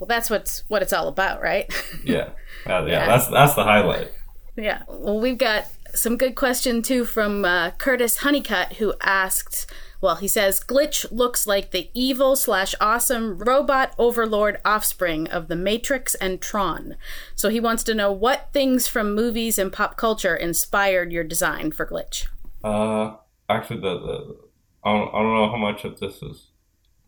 [0.01, 1.73] Well, that's what's what it's all about, right?
[2.05, 2.31] Yeah,
[2.67, 3.07] Uh, yeah, Yeah.
[3.07, 4.11] that's that's the highlight.
[4.57, 4.83] Yeah.
[4.89, 9.71] Well, we've got some good question too from uh, Curtis Honeycutt, who asked.
[10.01, 15.57] Well, he says Glitch looks like the evil slash awesome robot overlord offspring of the
[15.57, 16.97] Matrix and Tron.
[17.35, 21.73] So he wants to know what things from movies and pop culture inspired your design
[21.73, 22.27] for Glitch.
[22.63, 23.17] Uh,
[23.49, 24.37] actually, the, the
[24.85, 26.51] I, don't, I don't know how much of this is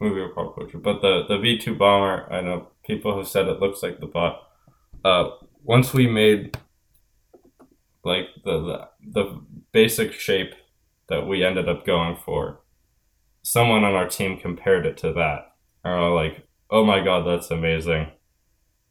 [0.01, 3.49] movie or pop culture, but the the B two bomber, I know people have said
[3.49, 4.49] it looks like the bot.
[5.05, 5.31] Uh,
[5.63, 6.57] once we made
[8.05, 9.41] like the the, the
[9.73, 10.55] basic shape
[11.09, 12.61] that we ended up going for,
[13.49, 15.53] someone on our team compared it to that.
[15.83, 18.09] And we're like, oh my god, that's amazing.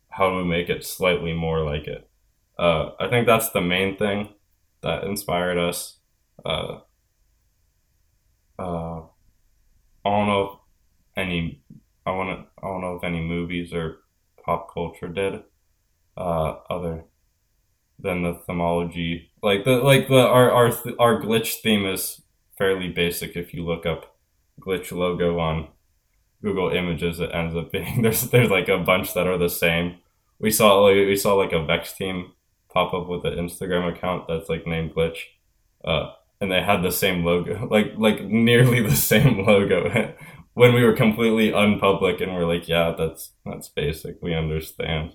[0.10, 2.10] How do we make it slightly more like it?
[2.58, 4.34] Uh, I think that's the main thing
[4.82, 6.00] that inspired us.
[6.44, 6.80] Uh,
[8.58, 9.02] uh,
[10.04, 10.60] I don't know if
[11.18, 11.62] any.
[12.08, 12.48] I want.
[12.58, 14.00] I don't know if any movies or
[14.44, 15.44] pop culture did.
[16.16, 17.04] Uh, other
[18.00, 22.24] than the themology, like the like the our our our glitch theme is
[22.58, 23.36] fairly basic.
[23.36, 24.17] If you look up
[24.60, 25.68] glitch logo on
[26.42, 29.98] Google Images, it ends up being there's there's like a bunch that are the same.
[30.40, 32.34] We saw like we saw like a Vex team
[32.72, 35.20] pop up with an Instagram account that's like named Glitch,
[35.84, 40.14] uh, and they had the same logo, like like nearly the same logo.
[40.54, 44.22] when we were completely unpublic and we're like, yeah, that's that's basic.
[44.22, 45.14] We understand.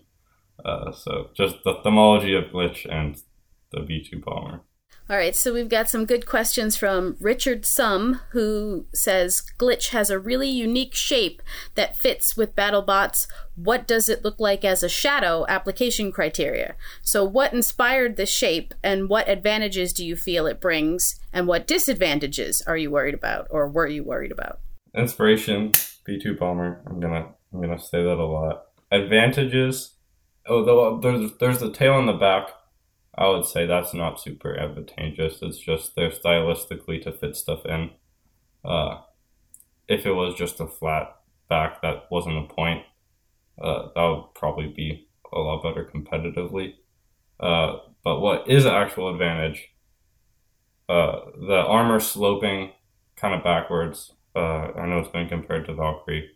[0.65, 3.21] Uh, so just the themology of Glitch and
[3.71, 4.63] the B two bomber.
[5.13, 10.09] All right, so we've got some good questions from Richard Sum, who says Glitch has
[10.09, 11.43] a really unique shape
[11.75, 16.77] that fits with BattleBot's what does it look like as a shadow application criteria.
[17.03, 21.67] So, what inspired this shape, and what advantages do you feel it brings, and what
[21.67, 24.61] disadvantages are you worried about, or were you worried about?
[24.97, 25.73] Inspiration
[26.09, 26.81] B2 bomber.
[26.87, 28.69] I'm gonna I'm gonna say that a lot.
[28.91, 29.93] Advantages.
[30.47, 32.49] Oh, there's there's the tail on the back.
[33.17, 35.41] I would say that's not super advantageous.
[35.43, 37.91] It's just there stylistically to fit stuff in.
[38.65, 39.03] Uh,
[39.89, 41.17] if it was just a flat
[41.49, 42.85] back, that wasn't a point.
[43.61, 46.75] Uh, that would probably be a lot better competitively.
[47.39, 49.69] Uh, but what is an actual advantage?
[50.89, 52.73] Uh, the armor sloping
[53.17, 54.13] kind of backwards.
[54.35, 56.31] Uh, I know it's been compared to Valkyrie.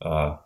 [0.00, 0.36] Uh,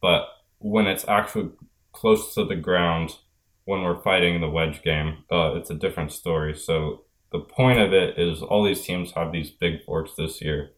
[0.00, 0.26] but
[0.58, 1.50] when it's actually
[1.92, 3.16] close to the ground,
[3.64, 6.54] when we're fighting the wedge game, uh, it's a different story.
[6.54, 10.70] So the point of it is all these teams have these big forks this year,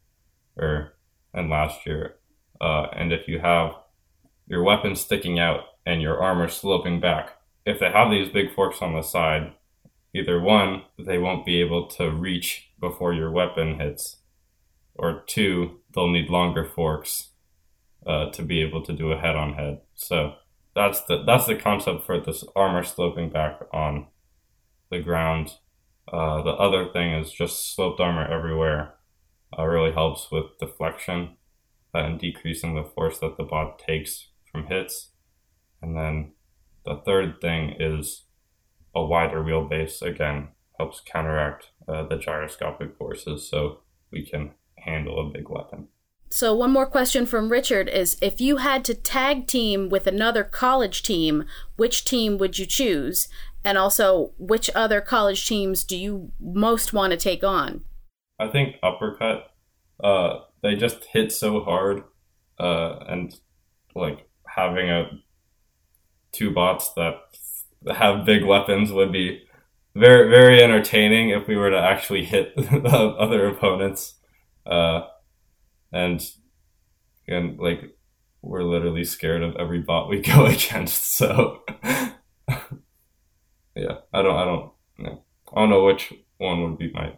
[0.56, 0.94] or
[1.32, 2.16] and last year,
[2.60, 3.72] uh, and if you have
[4.46, 7.30] your weapon sticking out and your armor sloping back,
[7.66, 9.52] if they have these big forks on the side,
[10.14, 14.18] either one they won't be able to reach before your weapon hits,
[14.94, 17.30] or two they'll need longer forks
[18.06, 19.80] uh, to be able to do a head-on-head.
[19.94, 20.34] So
[20.74, 24.08] that's the that's the concept for this armor sloping back on
[24.90, 25.54] the ground.
[26.12, 28.94] Uh, the other thing is just sloped armor everywhere.
[29.56, 31.36] Uh, really helps with deflection
[31.94, 35.10] uh, and decreasing the force that the bot takes from hits.
[35.80, 36.32] And then
[36.84, 38.24] the third thing is
[38.94, 40.02] a wider wheelbase.
[40.02, 40.48] Again,
[40.78, 45.88] helps counteract uh, the gyroscopic forces, so we can handle a big weapon.
[46.34, 50.42] So, one more question from Richard is if you had to tag team with another
[50.42, 51.44] college team,
[51.76, 53.28] which team would you choose?
[53.64, 57.84] And also, which other college teams do you most want to take on?
[58.40, 59.52] I think uppercut.
[60.02, 62.02] Uh, they just hit so hard,
[62.58, 63.32] uh, and
[63.94, 65.10] like having a
[66.32, 67.14] two bots that
[67.94, 69.44] have big weapons would be
[69.94, 74.14] very very entertaining if we were to actually hit the other opponents.
[74.66, 75.02] Uh,
[75.94, 76.28] and
[77.26, 77.96] and like
[78.42, 81.12] we're literally scared of every bot we go against.
[81.16, 81.62] So
[82.44, 85.22] yeah, I don't I don't know.
[85.54, 87.14] I don't know which one would be my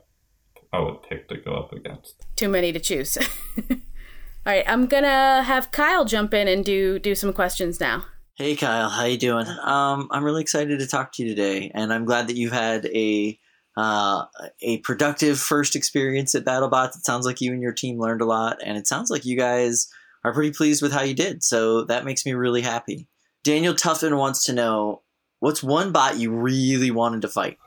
[0.73, 2.27] I would pick to go up against.
[2.37, 3.17] Too many to choose.
[3.71, 8.05] All right, I'm gonna have Kyle jump in and do do some questions now.
[8.35, 9.47] Hey Kyle, how you doing?
[9.47, 12.85] Um, I'm really excited to talk to you today, and I'm glad that you've had
[12.87, 13.41] a
[13.77, 14.25] uh,
[14.63, 16.97] a productive first experience at BattleBots.
[16.97, 19.37] It sounds like you and your team learned a lot, and it sounds like you
[19.37, 19.89] guys
[20.25, 21.45] are pretty pleased with how you did.
[21.45, 23.07] So that makes me really happy.
[23.45, 25.03] Daniel Tuffin wants to know
[25.41, 27.59] what's one bot you really wanted to fight.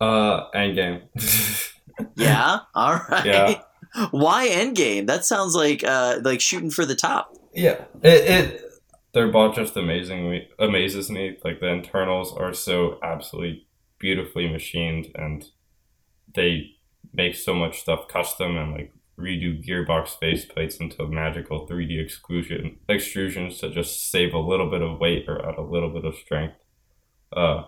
[0.00, 1.02] Uh, Endgame.
[2.16, 3.24] Yeah, all right.
[3.26, 3.60] Yeah.
[4.10, 5.06] Why Endgame?
[5.06, 7.36] That sounds like uh, like shooting for the top.
[7.54, 8.64] yeah, it, it
[9.12, 11.36] their bot just amazingly amazes me.
[11.44, 13.66] Like the internals are so absolutely
[14.02, 15.44] beautifully machined, and
[16.34, 16.72] they
[17.14, 23.60] make so much stuff custom and like redo gearbox faceplates into magical 3D exclusion extrusions
[23.60, 26.56] to just save a little bit of weight or add a little bit of strength.
[27.34, 27.64] Uh,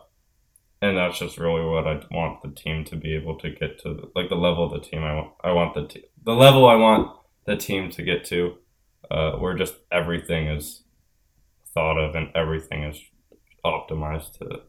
[0.83, 4.11] and that's just really what I want the team to be able to get to,
[4.15, 5.33] like the level of the team I want.
[5.43, 7.17] I want the te- the level I want
[7.47, 8.57] the team to get to,
[9.11, 10.83] uh, where just everything is
[11.73, 13.01] thought of and everything is
[13.65, 14.63] optimized to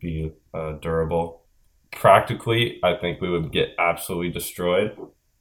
[0.00, 1.42] be uh, durable.
[1.92, 4.96] Practically, I think we would get absolutely destroyed.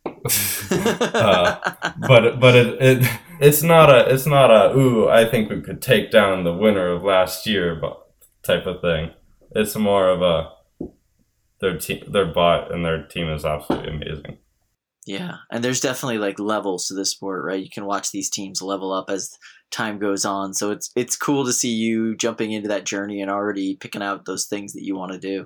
[0.71, 1.59] uh,
[2.07, 3.09] but but it, it
[3.41, 6.93] it's not a it's not a ooh I think we could take down the winner
[6.93, 8.07] of last year but
[8.43, 9.11] type of thing.
[9.51, 10.51] It's more of a
[11.59, 14.37] their team their bot and their team is absolutely amazing.
[15.05, 17.63] Yeah, and there's definitely like levels to this sport, right?
[17.63, 19.31] You can watch these teams level up as
[19.71, 20.53] time goes on.
[20.53, 24.25] So it's it's cool to see you jumping into that journey and already picking out
[24.25, 25.45] those things that you want to do.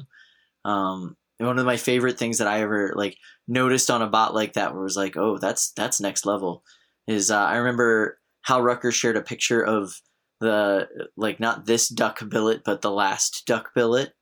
[0.65, 3.17] Um, one of my favorite things that I ever like
[3.47, 6.63] noticed on a bot like that was like, oh, that's that's next level.
[7.07, 9.93] Is uh, I remember Hal Rucker shared a picture of
[10.39, 14.13] the like not this duck billet, but the last duck billet,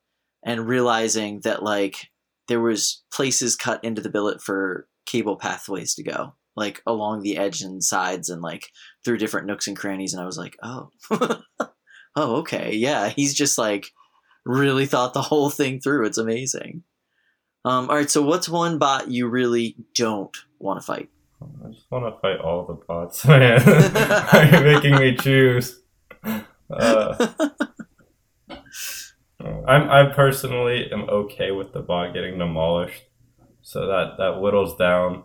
[0.46, 2.08] and realizing that like
[2.48, 7.38] there was places cut into the billet for cable pathways to go like along the
[7.38, 8.68] edge and sides and like
[9.04, 10.92] through different nooks and crannies and i was like oh.
[12.16, 12.74] Oh okay.
[12.74, 13.92] Yeah he's just like
[14.46, 16.06] really thought the whole thing through.
[16.06, 16.84] It's amazing.
[17.66, 21.10] Um all right so what's one bot you really don't want to fight?
[21.42, 23.62] I just want to fight all the bots, man.
[24.34, 25.82] Are you making me choose?
[26.70, 27.28] Uh,
[29.40, 33.04] I'm I personally am okay with the bot getting demolished,
[33.62, 35.24] so that that whittles down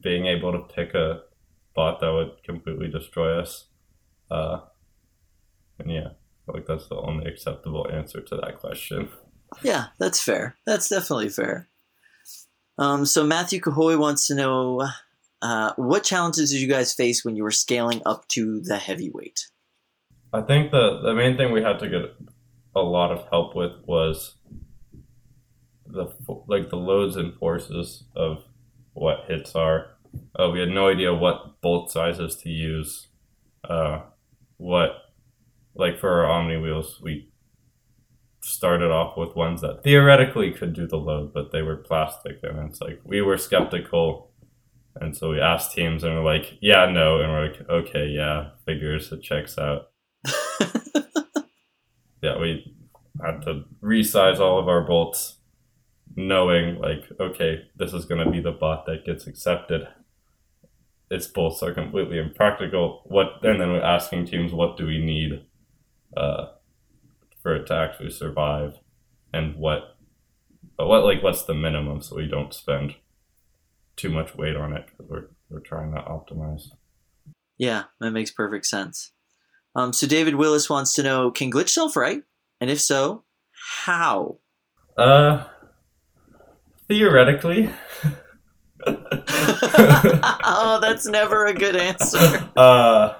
[0.00, 1.22] being able to pick a
[1.74, 3.66] bot that would completely destroy us.
[4.30, 4.60] Uh,
[5.78, 6.08] and yeah,
[6.46, 9.08] like that's the only acceptable answer to that question.
[9.62, 11.68] yeah that's fair that's definitely fair
[12.76, 14.86] um so matthew cahoy wants to know
[15.40, 19.46] uh, what challenges did you guys face when you were scaling up to the heavyweight
[20.32, 22.14] I think the the main thing we had to get
[22.76, 24.36] a lot of help with was
[25.86, 26.12] the
[26.46, 28.44] like the loads and forces of
[28.98, 29.96] what hits are.
[30.38, 33.08] Uh, we had no idea what bolt sizes to use.
[33.68, 34.00] Uh,
[34.56, 34.90] what
[35.74, 37.30] like for our Omni wheels, we
[38.40, 42.58] started off with ones that theoretically could do the load, but they were plastic, and
[42.68, 44.26] it's like we were skeptical.
[45.00, 48.50] And so we asked teams, and we're like, "Yeah, no," and we're like, "Okay, yeah,
[48.66, 49.90] figures, it checks out."
[52.20, 52.74] yeah, we
[53.24, 55.37] had to resize all of our bolts,
[56.18, 59.86] knowing like, okay, this is going to be the bot that gets accepted.
[61.10, 63.02] Its bolts are completely impractical.
[63.06, 63.42] What?
[63.42, 65.44] And then we're asking teams, what do we need
[66.16, 66.46] uh,
[67.42, 68.74] for it to actually survive,
[69.32, 69.96] and what?
[70.76, 72.94] But what like what's the minimum so we don't spend
[73.96, 76.68] too much weight on it because we're we're trying to optimize.
[77.58, 79.12] yeah that makes perfect sense
[79.74, 82.22] um so david willis wants to know can glitch self right
[82.60, 83.24] and if so
[83.84, 84.38] how
[84.96, 85.44] Uh,
[86.88, 87.70] theoretically.
[90.44, 93.12] oh that's never a good answer uh,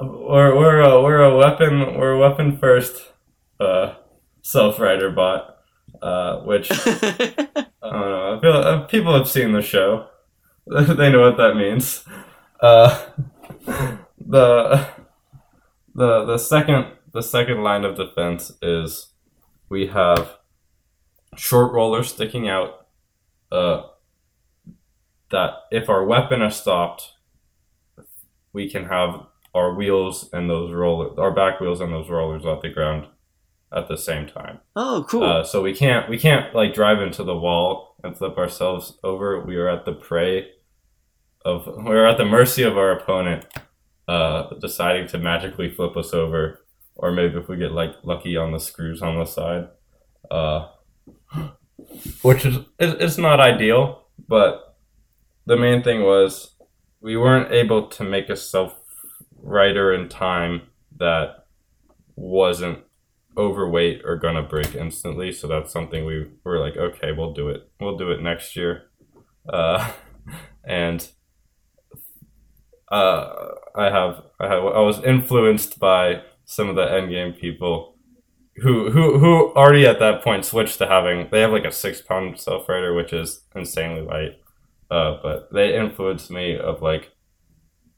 [0.00, 3.12] we're we're a, we're a weapon we're a weapon first
[3.62, 3.94] uh,
[4.42, 5.58] self rider bot,
[6.00, 7.46] uh, which I
[7.82, 8.36] don't know.
[8.36, 10.08] I feel uh, people have seen the show.
[10.66, 12.04] they know what that means.
[12.60, 13.06] Uh,
[14.18, 14.88] the
[15.94, 19.08] the the second the second line of defense is
[19.68, 20.36] we have
[21.36, 22.86] short rollers sticking out.
[23.50, 23.82] Uh,
[25.30, 27.12] that if our weapon is stopped,
[28.52, 32.62] we can have our wheels and those rollers, our back wheels and those rollers off
[32.62, 33.06] the ground
[33.74, 34.60] at the same time.
[34.76, 38.36] oh cool Uh, so we can't we can't like drive into the wall and flip
[38.36, 39.40] ourselves over.
[39.40, 40.50] We are at the prey
[41.44, 43.46] of we're at the mercy of our opponent,
[44.06, 46.60] uh, deciding to magically flip us over,
[46.94, 49.68] or maybe if we get like lucky on the screws on the side,
[50.30, 50.68] uh,
[52.22, 54.06] which is it's not ideal.
[54.28, 54.76] But
[55.46, 56.54] the main thing was
[57.00, 58.74] we weren't able to make a self
[59.42, 60.62] writer in time
[60.98, 61.46] that
[62.16, 62.78] wasn't
[63.36, 65.32] overweight or gonna break instantly.
[65.32, 67.70] So that's something we were like, okay, we'll do it.
[67.80, 68.84] We'll do it next year.
[69.48, 69.92] Uh,
[70.64, 71.08] and
[72.90, 73.34] uh,
[73.74, 77.91] I have I have I was influenced by some of the endgame people
[78.56, 82.02] who who who already at that point switched to having they have like a six
[82.02, 84.38] pound self rider which is insanely light.
[84.90, 87.12] Uh, but they influenced me of like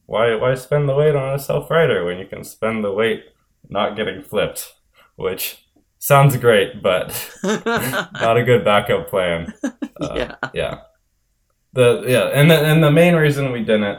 [0.07, 3.25] why why spend the weight on a self rider when you can spend the weight
[3.69, 4.75] not getting flipped,
[5.17, 5.67] which
[5.99, 7.09] sounds great, but
[7.45, 9.53] not a good backup plan.
[10.01, 10.79] Uh, yeah yeah.
[11.73, 13.99] the yeah, and the and the main reason we didn't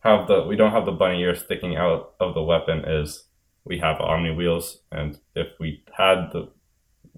[0.00, 3.24] have the we don't have the bunny ear sticking out of the weapon is
[3.64, 6.50] we have omni wheels, and if we had the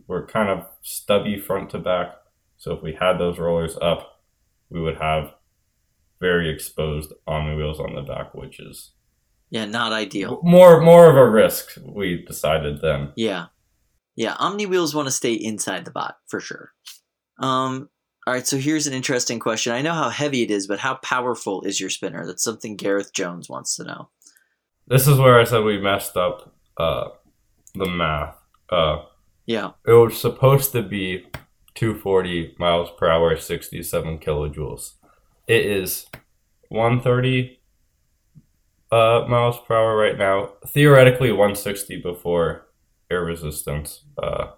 [0.06, 2.14] we're kind of stubby front to back,
[2.56, 4.20] so if we had those rollers up,
[4.70, 5.32] we would have
[6.20, 8.92] very exposed omni wheels on the back, which is
[9.50, 10.40] Yeah, not ideal.
[10.42, 11.76] more more of a risk.
[11.82, 13.12] We decided then.
[13.16, 13.46] Yeah.
[14.18, 16.72] Yeah, Omni Wheels want to stay inside the bot for sure.
[17.38, 17.90] Um
[18.26, 19.72] all right, so here's an interesting question.
[19.72, 22.26] I know how heavy it is, but how powerful is your spinner?
[22.26, 24.08] That's something Gareth Jones wants to know.
[24.86, 27.08] This is where I said we messed up uh,
[27.74, 28.36] the math.
[28.70, 29.02] Uh,
[29.46, 29.70] Yeah.
[29.86, 31.26] it was supposed to be
[31.74, 34.94] 240 miles per hour, 67 kilojoules.
[35.46, 36.06] It is
[36.68, 37.60] 130
[38.92, 40.50] uh, miles per hour right now.
[40.68, 42.66] Theoretically, 160 before
[43.10, 44.04] air resistance.
[44.20, 44.52] Uh,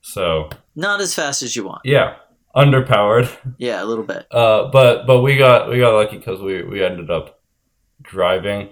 [0.00, 1.82] so Not as fast as you want.
[1.84, 2.16] yeah,
[2.56, 3.28] underpowered.
[3.58, 4.26] Yeah, a little bit.
[4.30, 7.40] Uh, but but we got we got lucky because we we ended up
[8.02, 8.70] driving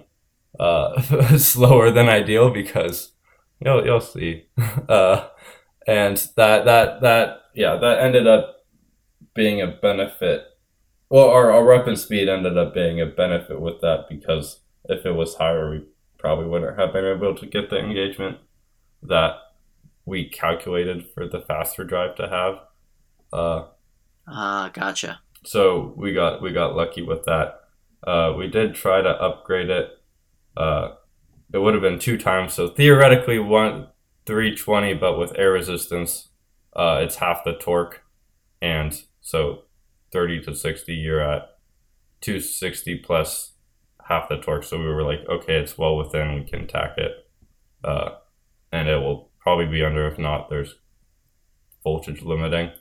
[0.59, 1.01] uh
[1.37, 3.11] slower than ideal because
[3.63, 4.45] you'll you'll see
[4.89, 5.27] uh
[5.87, 8.57] and that that that yeah that ended up
[9.33, 10.43] being a benefit
[11.09, 15.11] well our, our weapon speed ended up being a benefit with that because if it
[15.13, 15.83] was higher we
[16.17, 18.37] probably wouldn't have been able to get the engagement
[19.01, 19.35] that
[20.05, 22.59] we calculated for the faster drive to have
[23.31, 23.65] uh
[24.27, 25.21] Ah, gotcha.
[25.43, 27.61] so we got we got lucky with that.
[28.05, 29.89] Uh, we did try to upgrade it.
[30.59, 30.95] Uh,
[31.53, 33.87] it would have been two times, so theoretically one
[34.25, 36.29] three twenty, but with air resistance,
[36.75, 38.03] uh, it's half the torque,
[38.61, 39.63] and so
[40.11, 41.57] thirty to sixty, you're at
[42.21, 43.53] two sixty plus
[44.07, 44.65] half the torque.
[44.65, 47.13] So we were like, okay, it's well within, we can tack it,
[47.83, 48.09] uh,
[48.71, 50.07] and it will probably be under.
[50.07, 50.75] If not, there's
[51.83, 52.71] voltage limiting.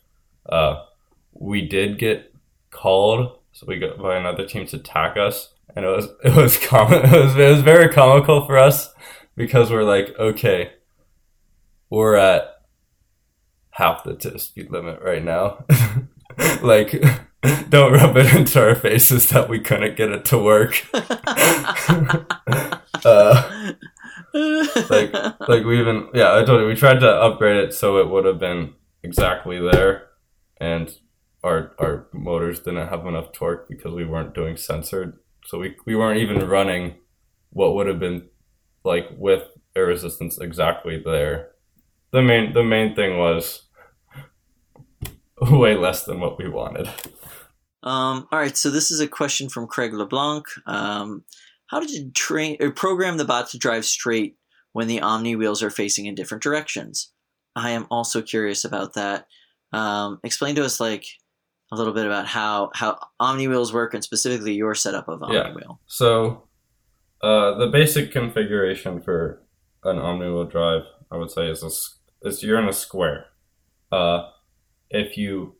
[0.49, 0.85] Uh,
[1.33, 2.35] we did get
[2.70, 6.59] called, so we got by another team to attack us, and it was it was
[6.59, 8.93] com- it was it was very comical for us
[9.37, 10.73] because we're like, okay,
[11.91, 12.57] we're at
[13.71, 15.64] half the speed limit right now,
[16.62, 16.95] like.
[17.69, 20.85] Don't rub it into our faces that we couldn't get it to work.
[23.05, 23.73] uh,
[24.35, 25.12] like
[25.49, 28.25] like we even yeah i told you we tried to upgrade it so it would
[28.25, 30.09] have been exactly there
[30.61, 30.99] and
[31.43, 35.96] our our motors didn't have enough torque because we weren't doing sensored so we, we
[35.96, 36.94] weren't even running
[37.51, 38.28] what would have been
[38.84, 41.51] like with air resistance exactly there
[42.12, 43.66] the main the main thing was
[45.40, 46.88] way less than what we wanted
[47.82, 50.44] Um, all right, so this is a question from Craig LeBlanc.
[50.66, 51.24] Um,
[51.68, 54.36] how did you train or program the bot to drive straight
[54.72, 57.12] when the Omni wheels are facing in different directions?
[57.55, 59.26] I am also curious about that.
[59.72, 61.07] Um, explain to us like
[61.71, 65.37] a little bit about how how Omni wheels work and specifically your setup of Omni
[65.37, 65.53] Yeah.
[65.55, 65.81] wheel.
[65.87, 66.49] So,
[67.23, 69.43] uh, the basic configuration for
[69.85, 73.27] an omni-wheel drive, I would say, is a, is you're in a square.
[73.93, 74.31] Uh,
[74.91, 75.57] if you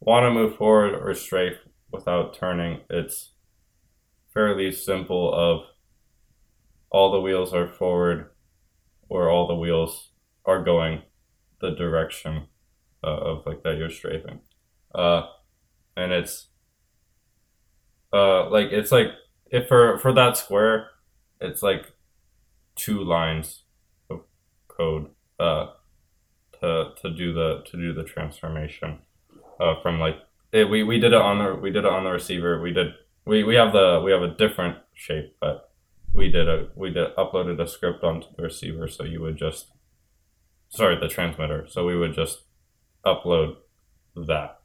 [0.00, 1.58] want to move forward or strafe
[1.90, 3.32] without turning, it's
[4.32, 5.32] fairly simple.
[5.32, 5.64] Of
[6.90, 8.30] all the wheels are forward,
[9.08, 10.10] or all the wheels
[10.44, 11.02] are going
[11.60, 12.46] the direction
[13.04, 14.40] uh, of like that you're strafing.
[14.94, 15.22] Uh,
[15.96, 16.48] and it's
[18.12, 19.08] uh like it's like
[19.50, 20.90] if for for that square
[21.40, 21.92] it's like
[22.76, 23.62] two lines
[24.10, 24.20] of
[24.68, 25.66] code uh
[26.60, 28.98] to to do the to do the transformation
[29.60, 30.16] uh from like
[30.52, 32.60] it, we we did it on the we did it on the receiver.
[32.60, 32.92] We did
[33.24, 35.70] we we have the we have a different shape but
[36.12, 39.72] we did a we did uploaded a script onto the receiver so you would just
[40.68, 41.66] sorry the transmitter.
[41.68, 42.42] So we would just
[43.04, 43.56] upload
[44.14, 44.60] that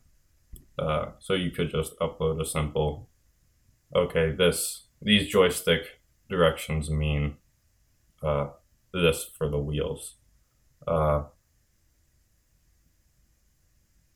[0.79, 3.09] uh, so you could just upload a simple
[3.95, 7.37] okay, this these joystick directions mean
[8.23, 8.47] uh,
[8.93, 10.15] this for the wheels.
[10.87, 11.23] Uh,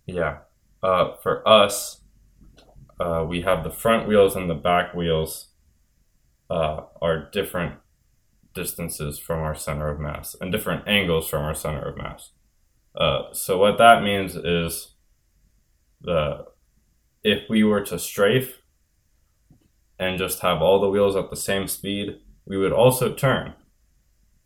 [0.05, 0.39] yeah,
[0.81, 2.01] uh, for us,
[2.99, 5.47] uh, we have the front wheels and the back wheels
[6.49, 7.75] are different
[8.53, 12.31] distances from our center of mass and different angles from our center of mass.
[13.33, 14.95] So what that means is
[16.03, 16.45] the
[17.23, 18.61] if we were to strafe
[19.99, 23.53] and just have all the wheels at the same speed, we would also turn.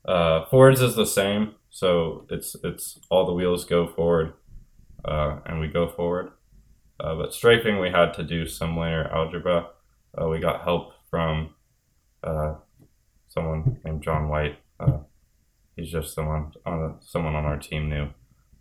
[0.05, 4.33] Uh, forwards is the same, so it's it's all the wheels go forward,
[5.05, 6.31] uh, and we go forward.
[6.99, 9.69] Uh, but strafing, we had to do some linear algebra.
[10.19, 11.49] Uh, we got help from
[12.23, 12.55] uh,
[13.27, 14.59] someone named John White.
[14.79, 14.99] Uh,
[15.75, 18.09] he's just someone on someone on our team knew.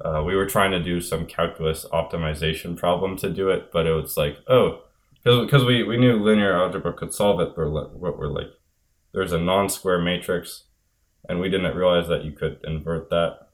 [0.01, 3.93] Uh, we were trying to do some calculus optimization problem to do it, but it
[3.93, 4.83] was like, oh,
[5.23, 8.51] because we, we knew linear algebra could solve it, but what we're like,
[9.13, 10.65] there's a non-square matrix,
[11.29, 13.49] and we didn't realize that you could invert that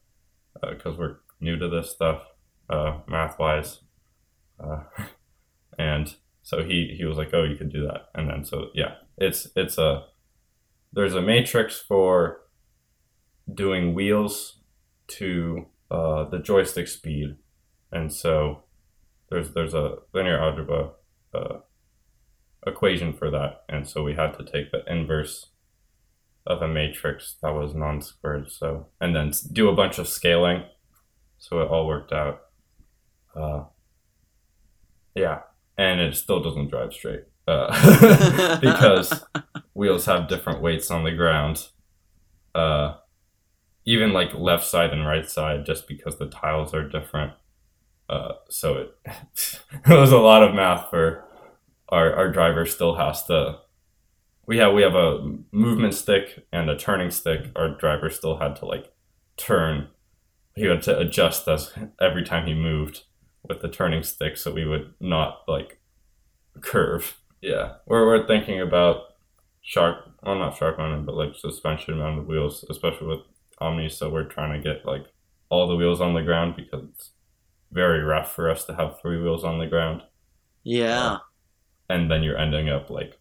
[0.68, 2.22] because we're new to this stuff,
[2.68, 3.80] uh, math-wise,
[4.59, 4.80] uh,
[5.78, 8.95] and so he he was like, oh, you could do that, and then so yeah,
[9.18, 10.07] it's it's a
[10.93, 12.41] there's a matrix for
[13.53, 14.59] doing wheels
[15.07, 17.36] to uh, the joystick speed,
[17.93, 18.64] and so
[19.30, 20.91] there's there's a linear algebra
[21.34, 21.59] uh,
[22.66, 25.51] equation for that, and so we had to take the inverse
[26.47, 30.64] of a matrix that was non-squared, so and then do a bunch of scaling,
[31.38, 32.41] so it all worked out.
[33.34, 33.64] Uh,
[35.14, 35.41] yeah,
[35.76, 39.24] and it still doesn't drive straight uh, because
[39.74, 41.68] wheels have different weights on the ground.
[42.55, 42.95] Uh,
[43.91, 47.32] even like left side and right side, just because the tiles are different.
[48.09, 48.97] Uh, so it,
[49.86, 51.24] it was a lot of math for
[51.88, 52.64] our our driver.
[52.66, 53.59] Still has to.
[54.47, 57.51] We have we have a movement stick and a turning stick.
[57.57, 58.93] Our driver still had to like
[59.36, 59.88] turn.
[60.55, 63.03] He had to adjust us every time he moved
[63.49, 65.80] with the turning stick, so we would not like
[66.61, 67.18] curve.
[67.41, 69.14] Yeah, we're we're thinking about
[69.62, 73.20] sharp, well not sharp mounted, but like suspension mounted wheels, especially with
[73.61, 73.89] Omni.
[73.89, 75.07] So we're trying to get like
[75.49, 77.11] all the wheels on the ground because it's
[77.73, 80.03] very rough for us to have three wheels on the ground.
[80.63, 81.13] Yeah.
[81.13, 81.19] Uh,
[81.89, 83.19] and then you're ending up like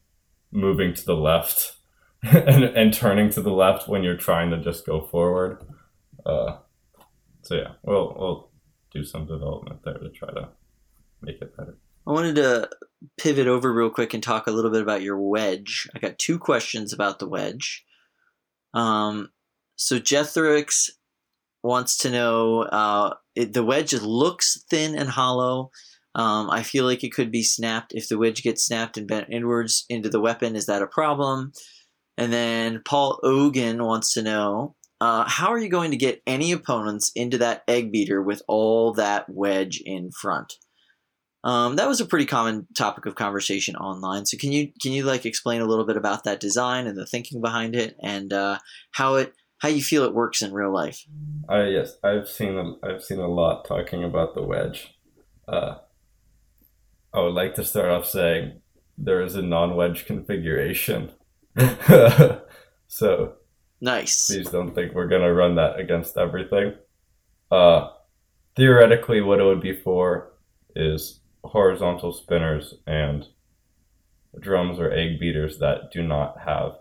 [0.51, 1.77] moving to the left
[2.23, 5.63] and, and turning to the left when you're trying to just go forward.
[6.25, 6.57] Uh,
[7.41, 8.51] so yeah, we'll we'll
[8.91, 10.49] do some development there to try to
[11.21, 11.77] make it better.
[12.05, 12.69] I wanted to
[13.17, 15.87] pivot over real quick and talk a little bit about your wedge.
[15.95, 17.85] I got two questions about the wedge.
[18.73, 19.29] Um,
[19.79, 20.89] so Jethrix
[21.63, 25.71] wants to know uh, it, the wedge looks thin and hollow.
[26.15, 29.29] Um, I feel like it could be snapped if the wedge gets snapped and bent
[29.31, 30.57] inwards into the weapon.
[30.57, 31.53] Is that a problem?
[32.17, 36.51] And then Paul Ogan wants to know uh, how are you going to get any
[36.51, 40.55] opponents into that egg beater with all that wedge in front?
[41.45, 44.25] Um, that was a pretty common topic of conversation online.
[44.25, 47.05] So can you can you like explain a little bit about that design and the
[47.05, 48.59] thinking behind it and uh,
[48.91, 51.05] how it how you feel it works in real life?
[51.49, 54.95] Uh, yes, I've seen a, I've seen a lot talking about the wedge.
[55.47, 55.75] Uh,
[57.13, 58.61] I would like to start off saying
[58.97, 61.11] there is a non-wedge configuration.
[62.87, 63.33] so
[63.81, 64.27] nice.
[64.27, 66.75] Please don't think we're gonna run that against everything.
[67.51, 67.89] Uh,
[68.55, 70.33] theoretically, what it would be for
[70.75, 73.27] is horizontal spinners and
[74.39, 76.77] drums or egg beaters that do not have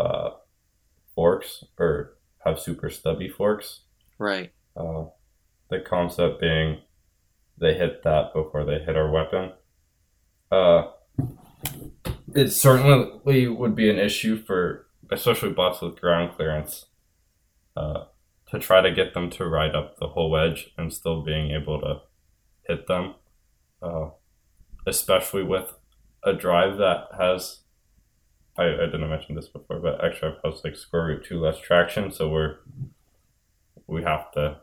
[0.00, 0.30] uh,
[1.14, 3.80] forks or have super stubby forks.
[4.18, 4.52] Right.
[4.76, 5.04] Uh,
[5.70, 6.80] the concept being
[7.56, 9.52] they hit that before they hit our weapon.
[10.50, 10.90] Uh,
[12.34, 16.86] it certainly would be an issue for, especially bots with ground clearance,
[17.76, 18.04] uh,
[18.50, 21.80] to try to get them to ride up the whole wedge and still being able
[21.80, 22.00] to
[22.66, 23.14] hit them
[23.84, 24.10] uh,
[24.86, 25.74] especially with
[26.24, 27.60] a drive that has.
[28.56, 31.58] I, I didn't mention this before, but actually I've has like square root two less
[31.58, 32.56] traction, so we're
[33.86, 34.58] we have to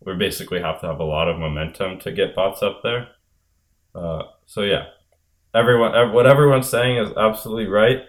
[0.00, 3.08] we basically have to have a lot of momentum to get bots up there.
[3.94, 4.86] Uh, so yeah,
[5.54, 8.02] everyone what everyone's saying is absolutely right,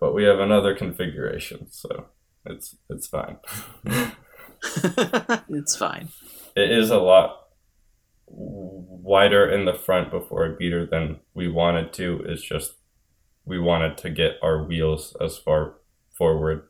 [0.00, 2.06] but we have another configuration, so
[2.44, 3.36] it's it's fine.
[5.48, 6.08] it's fine.
[6.56, 7.40] It is a lot
[8.26, 12.74] wider in the front before a beater than we wanted to is just
[13.44, 15.74] we wanted to get our wheels as far
[16.16, 16.68] forward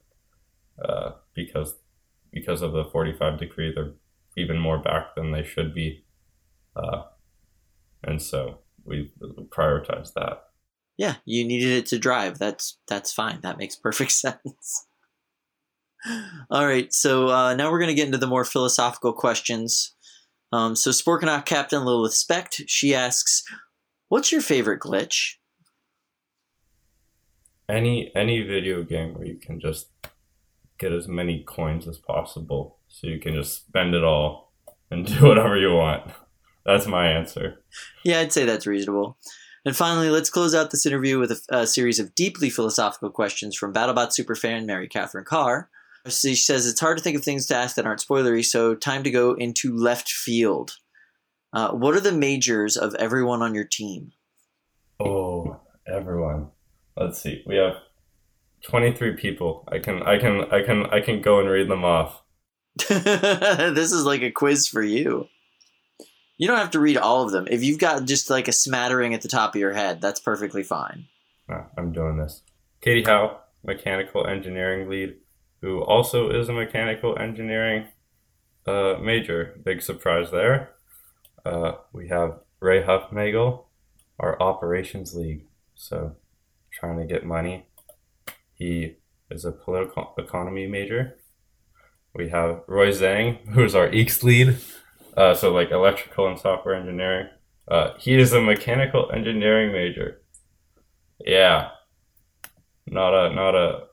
[0.85, 1.77] uh, because
[2.33, 3.93] because of the 45 degree they're
[4.37, 6.05] even more back than they should be.
[6.75, 7.03] Uh,
[8.03, 9.13] and so we
[9.49, 10.45] prioritized that.
[10.97, 12.39] Yeah you needed it to drive.
[12.39, 13.41] That's that's fine.
[13.43, 14.87] That makes perfect sense.
[16.51, 19.95] All right so uh, now we're going to get into the more philosophical questions.
[20.53, 23.43] Um, so Sporkanaut Captain Lilith Specht, she asks,
[24.09, 25.35] "What's your favorite glitch?"
[27.69, 29.89] Any any video game where you can just
[30.79, 34.53] get as many coins as possible, so you can just spend it all
[34.91, 36.11] and do whatever you want.
[36.67, 37.63] That's my answer.
[38.05, 39.19] Yeah, I'd say that's reasonable.
[39.67, 43.57] And finally, let's close out this interview with a, a series of deeply philosophical questions
[43.57, 45.71] from BattleBot superfan Mary Catherine Carr.
[46.07, 49.03] She says it's hard to think of things to ask that aren't spoilery, so time
[49.05, 50.77] to go into left field.
[51.55, 54.13] Uh, what are the majors of everyone on your team?
[55.01, 56.49] Oh, everyone.
[56.97, 57.43] Let's see.
[57.47, 57.77] We have
[58.63, 59.69] 23 people.
[59.71, 62.23] I can I can I can I can go and read them off.
[62.89, 65.29] this is like a quiz for you.
[66.37, 67.47] You don't have to read all of them.
[67.49, 70.65] If you've got just like a smattering at the top of your head, that's perfectly
[70.65, 71.07] fine.
[71.49, 72.43] Ah, I'm doing this.
[72.81, 75.17] Katie Howe, mechanical engineering lead,
[75.61, 77.87] who also is a mechanical engineering
[78.67, 79.61] uh, major.
[79.65, 80.71] Big surprise there.
[81.45, 83.65] Uh, we have Ray Huffnagel,
[84.19, 85.45] our operations lead.
[85.75, 86.17] So,
[86.75, 87.67] trying to get money.
[88.55, 88.97] He
[89.31, 91.17] is a political economy major.
[92.15, 94.57] We have Roy Zhang, who's our EECS lead.
[95.17, 97.29] Uh, so, like electrical and software engineering.
[97.69, 100.21] Uh, he is a mechanical engineering major.
[101.25, 101.71] Yeah,
[102.87, 103.85] not a not a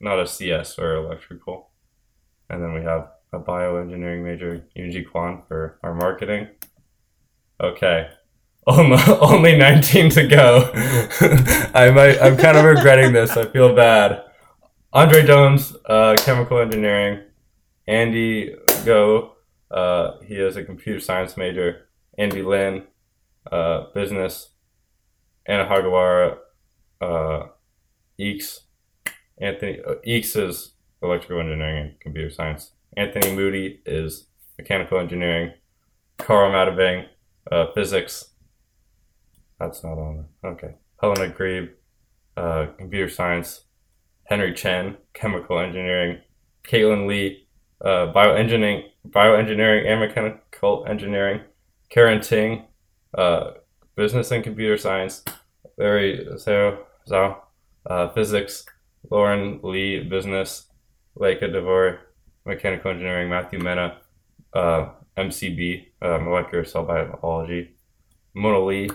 [0.00, 1.70] not a CS or electrical.
[2.48, 6.48] And then we have a bioengineering major, Yunji Kwan, for our marketing.
[7.60, 8.08] Okay.
[8.68, 10.70] Only, only 19 to go.
[11.74, 13.36] I might, I'm kind of regretting this.
[13.36, 14.24] I feel bad.
[14.92, 17.20] Andre Jones, uh, chemical engineering.
[17.86, 19.36] Andy Go,
[19.70, 21.86] uh, he is a computer science major.
[22.18, 22.84] Andy Lin,
[23.52, 24.48] uh, business.
[25.46, 26.38] Anna Hagawara,
[27.00, 27.46] uh,
[28.18, 28.60] EECS.
[29.38, 30.72] Anthony, uh, EECS is
[31.02, 32.72] electrical engineering and computer science.
[32.96, 34.26] Anthony Moody is
[34.58, 35.52] mechanical engineering.
[36.18, 37.06] Carl Matavang,
[37.52, 38.30] uh, physics.
[39.58, 40.26] That's not on.
[40.44, 40.74] Okay.
[41.00, 41.70] Helena Grebe,
[42.36, 43.64] uh, computer science.
[44.24, 46.18] Henry Chen, chemical engineering.
[46.66, 47.46] Caitlin Lee,
[47.84, 51.40] uh, bioengineering, bioengineering and mechanical engineering.
[51.90, 52.64] Karen Ting,
[53.16, 53.52] uh,
[53.94, 55.24] business and computer science.
[55.78, 56.78] Larry Zhao,
[57.08, 57.36] Zhao
[57.86, 58.64] uh, physics.
[59.10, 60.66] Lauren Lee, business.
[61.18, 62.00] Leica Devore,
[62.44, 63.30] mechanical engineering.
[63.30, 63.98] Matthew Mena,
[64.52, 67.76] uh, MCB, uh, molecular cell biology.
[68.34, 68.90] Mona Lee,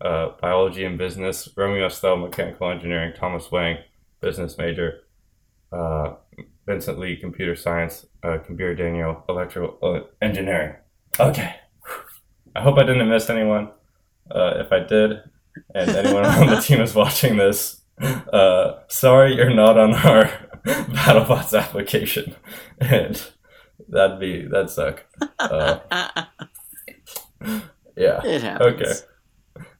[0.00, 1.48] uh, biology and business.
[1.56, 3.12] Romeo Estelle, mechanical engineering.
[3.16, 3.78] Thomas Wang,
[4.20, 5.00] business major.
[5.72, 6.14] Uh,
[6.66, 8.06] Vincent Lee, computer science.
[8.22, 10.76] Uh, Computer Daniel, electrical uh, engineering.
[11.18, 11.54] Okay.
[12.54, 13.70] I hope I didn't miss anyone.
[14.30, 15.18] Uh, if I did,
[15.74, 20.24] and anyone on the team is watching this, uh, sorry you're not on our
[20.66, 22.34] BattleBots application,
[22.80, 23.22] and
[23.88, 25.04] that'd be that'd suck.
[25.38, 25.78] Uh,
[27.96, 28.24] yeah.
[28.24, 28.82] It happens.
[28.82, 28.92] Okay.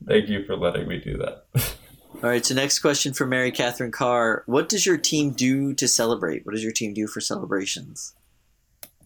[0.07, 1.45] Thank you for letting me do that.
[2.23, 4.43] All right, so next question for Mary Catherine Carr.
[4.47, 6.45] What does your team do to celebrate?
[6.45, 8.15] What does your team do for celebrations?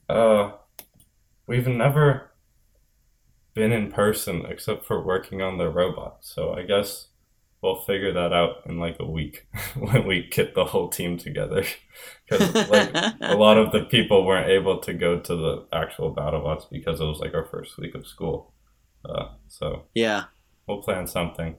[0.09, 0.53] Uh,
[1.47, 2.31] we've never
[3.55, 7.09] been in person except for working on the robot, so I guess
[7.63, 9.47] we'll figure that out in like a week
[9.77, 11.65] when we get the whole team together.
[12.29, 12.91] Because like
[13.21, 17.05] a lot of the people weren't able to go to the actual BattleBots because it
[17.05, 18.55] was like our first week of school.
[19.05, 20.25] Uh, so Yeah.
[20.67, 21.57] We'll plan something.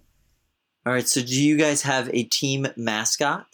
[0.86, 3.48] All right, so do you guys have a team mascot?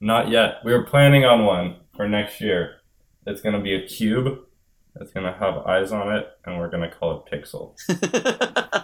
[0.00, 0.56] Not yet.
[0.64, 2.76] We were planning on one for next year.
[3.26, 4.38] It's gonna be a cube.
[5.00, 7.76] It's gonna have eyes on it, and we're gonna call it Pixel.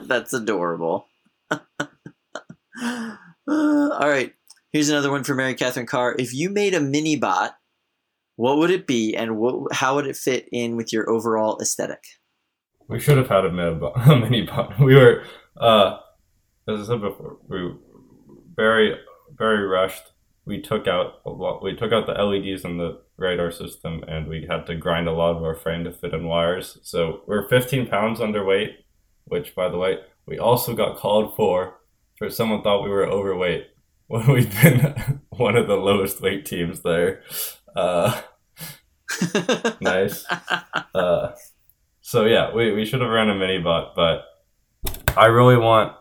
[0.06, 1.08] That's adorable.
[1.50, 4.32] All right,
[4.72, 6.14] here's another one for Mary Catherine Carr.
[6.18, 7.56] If you made a mini bot,
[8.36, 12.02] what would it be, and what, how would it fit in with your overall aesthetic?
[12.88, 14.06] We should have had a mini bot.
[14.06, 14.48] Mini.
[14.84, 15.24] We were,
[15.56, 15.98] uh,
[16.68, 17.74] as I said before, we were
[18.54, 18.98] very,
[19.36, 20.12] very rushed.
[20.44, 21.62] We took out a lot.
[21.62, 25.12] We took out the LEDs in the radar system, and we had to grind a
[25.12, 26.78] lot of our frame to fit in wires.
[26.82, 28.74] So we're 15 pounds underweight,
[29.24, 31.80] which, by the way, we also got called for.
[32.18, 33.66] For someone thought we were overweight
[34.06, 37.22] when we've been one of the lowest weight teams there.
[37.74, 38.20] Uh,
[39.80, 40.24] nice.
[40.94, 41.32] Uh,
[42.06, 44.26] so yeah, we, we should have run a mini bot, but
[45.16, 45.96] I really want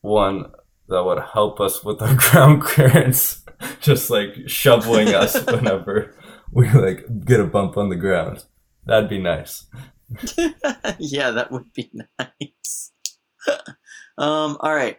[0.00, 0.46] one
[0.88, 3.44] that would help us with our ground clearance,
[3.82, 6.16] just like shoveling us whenever
[6.50, 8.46] we like get a bump on the ground.
[8.86, 9.66] That'd be nice.
[10.98, 12.92] yeah, that would be nice.
[14.16, 14.96] um, all right.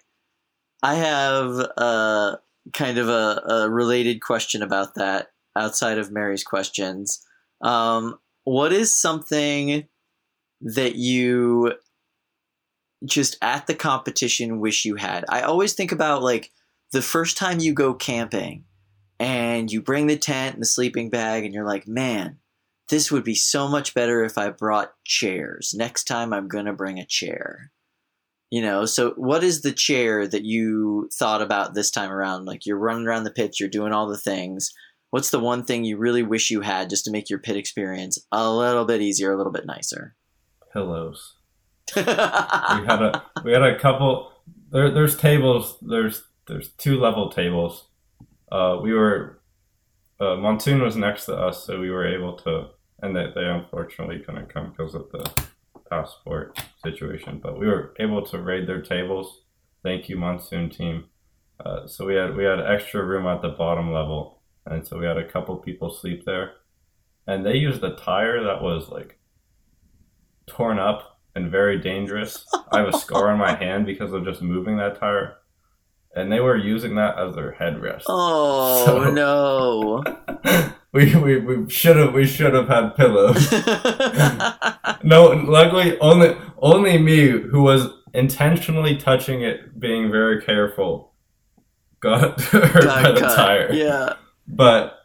[0.84, 2.36] I have uh,
[2.72, 7.26] kind of a, a related question about that outside of Mary's questions.
[7.64, 9.86] Um, what is something
[10.62, 11.74] that you
[13.06, 15.26] just at the competition wish you had?
[15.28, 16.54] I always think about like
[16.94, 18.64] the first time you go camping
[19.20, 22.38] and you bring the tent and the sleeping bag and you're like, man,
[22.88, 25.74] this would be so much better if I brought chairs.
[25.76, 27.74] Next time I'm going to bring a chair.
[28.50, 32.46] You know, so what is the chair that you thought about this time around?
[32.46, 34.72] Like you're running around the pit, you're doing all the things.
[35.10, 38.20] What's the one thing you really wish you had just to make your pit experience
[38.32, 40.16] a little bit easier, a little bit nicer?
[40.74, 41.36] Pillows.
[41.96, 44.30] we had a we had a couple
[44.72, 47.88] there there's tables there's there's two level tables
[48.52, 49.38] uh we were
[50.20, 52.70] uh, Monsoon was next to us, so we were able to,
[53.02, 55.44] and they, they unfortunately couldn't come because of the
[55.90, 59.44] passport situation, but we were able to raid their tables.
[59.84, 61.06] Thank you, Monsoon team.
[61.64, 64.37] Uh, so we had we had extra room at the bottom level,
[64.70, 66.54] and so we had a couple people sleep there,
[67.26, 69.18] and they used a tire that was like
[70.48, 72.46] torn up and very dangerous.
[72.72, 75.38] I have a scar on my hand because of just moving that tire,
[76.16, 78.04] and they were using that as their headrest.
[78.08, 80.04] Oh So- no!
[80.94, 83.52] we we, we should have we should have had pillows.
[85.04, 91.14] no, luckily only only me who was intentionally touching it, being very careful,
[92.00, 93.72] got hurt by Got the tire.
[93.74, 94.14] Yeah,
[94.48, 95.00] But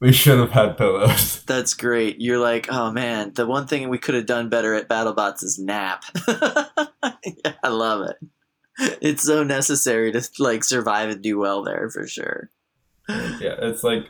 [0.00, 1.42] we should have had pillows.
[1.46, 2.20] that's great.
[2.20, 5.58] You're like, oh man, the one thing we could have done better at BattleBots is
[5.58, 6.04] nap.
[6.28, 8.16] yeah, I love it.
[9.00, 12.50] It's so necessary to like survive and do well there for sure.
[13.08, 14.08] yeah, it's like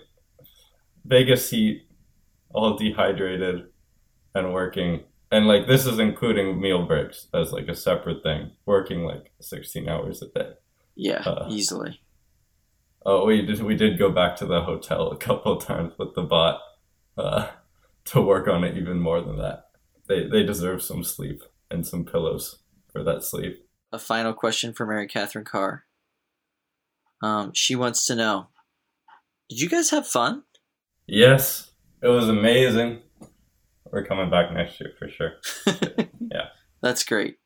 [1.04, 1.82] Vegas heat,
[2.54, 3.66] all dehydrated
[4.34, 5.02] and working.
[5.30, 9.88] And like this is including meal breaks as like a separate thing, working like 16
[9.88, 10.52] hours a day.
[10.94, 12.00] Yeah, Uh, easily.
[13.04, 13.62] Oh, we did.
[13.62, 16.60] We did go back to the hotel a couple of times with the bot
[17.16, 17.48] uh,
[18.06, 19.64] to work on it even more than that.
[20.08, 22.62] They they deserve some sleep and some pillows
[22.92, 23.66] for that sleep.
[23.92, 25.84] A final question for Mary Catherine Carr.
[27.22, 28.48] Um, she wants to know:
[29.48, 30.44] Did you guys have fun?
[31.06, 31.72] Yes,
[32.02, 33.00] it was amazing.
[33.90, 35.34] We're coming back next year for sure.
[36.32, 36.46] Yeah,
[36.80, 37.36] that's great.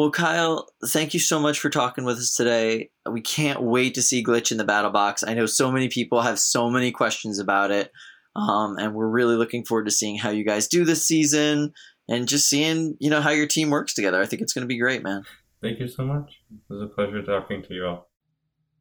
[0.00, 2.88] Well, Kyle, thank you so much for talking with us today.
[3.04, 5.28] We can't wait to see Glitch in the BattleBox.
[5.28, 7.92] I know so many people have so many questions about it,
[8.34, 11.74] um, and we're really looking forward to seeing how you guys do this season
[12.08, 14.22] and just seeing you know how your team works together.
[14.22, 15.24] I think it's going to be great, man.
[15.62, 16.32] Thank you so much.
[16.50, 18.08] It was a pleasure talking to you all.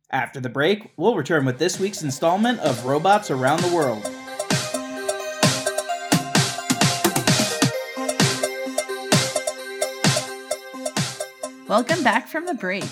[0.10, 4.10] After the break, we'll return with this week's installment of Robots Around the World.
[11.70, 12.90] Welcome back from the break.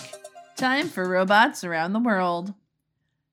[0.55, 2.53] Time for robots around the world.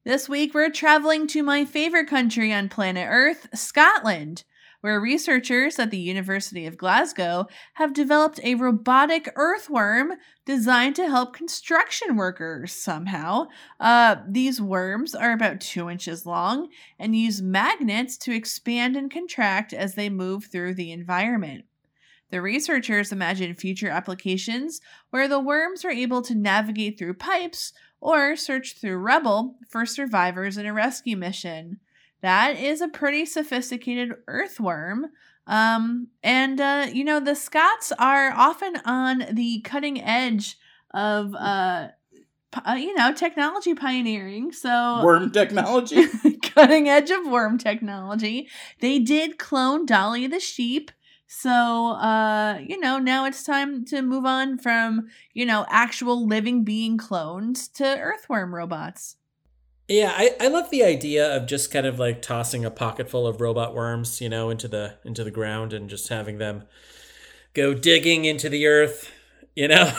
[0.03, 4.45] This week, we're traveling to my favorite country on planet Earth, Scotland,
[4.81, 10.15] where researchers at the University of Glasgow have developed a robotic earthworm
[10.47, 13.49] designed to help construction workers somehow.
[13.79, 19.75] Uh, these worms are about two inches long and use magnets to expand and contract
[19.75, 21.67] as they move through the environment.
[22.35, 24.81] The researchers imagine future applications
[25.11, 30.57] where the worms are able to navigate through pipes or search through rubble for survivors
[30.57, 31.79] in a rescue mission.
[32.23, 35.11] That is a pretty sophisticated earthworm.
[35.47, 40.57] Um, and, uh, you know, the Scots are often on the cutting edge
[40.93, 41.91] of, uh,
[42.67, 44.51] uh, you know, technology pioneering.
[44.51, 46.07] So, Worm technology.
[46.43, 48.49] cutting edge of worm technology.
[48.81, 50.91] They did clone Dolly the sheep.
[51.37, 56.63] So, uh, you know, now it's time to move on from, you know, actual living
[56.63, 59.17] being clones to earthworm robots.
[59.89, 63.27] Yeah, I, I love the idea of just kind of like tossing a pocket full
[63.27, 66.65] of robot worms, you know, into the into the ground and just having them
[67.53, 69.11] go digging into the earth,
[69.57, 69.93] you know,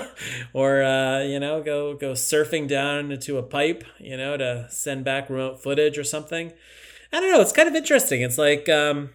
[0.54, 5.04] or uh, you know, go go surfing down into a pipe, you know, to send
[5.04, 6.52] back remote footage or something.
[7.12, 7.40] I don't know.
[7.42, 8.22] It's kind of interesting.
[8.22, 9.10] It's like um,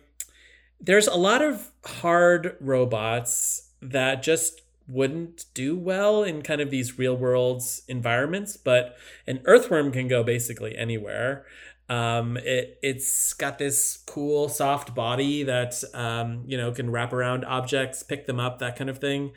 [0.83, 6.99] there's a lot of hard robots that just wouldn't do well in kind of these
[6.99, 11.45] real world environments, but an earthworm can go basically anywhere.
[11.89, 17.45] Um, it it's got this cool soft body that um, you know can wrap around
[17.45, 19.31] objects, pick them up, that kind of thing.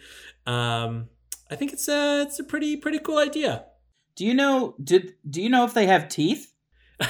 [0.46, 1.08] Um,
[1.50, 3.66] I think it's a it's a pretty pretty cool idea.
[4.16, 4.74] Do you know?
[4.82, 6.52] Did do you know if they have teeth?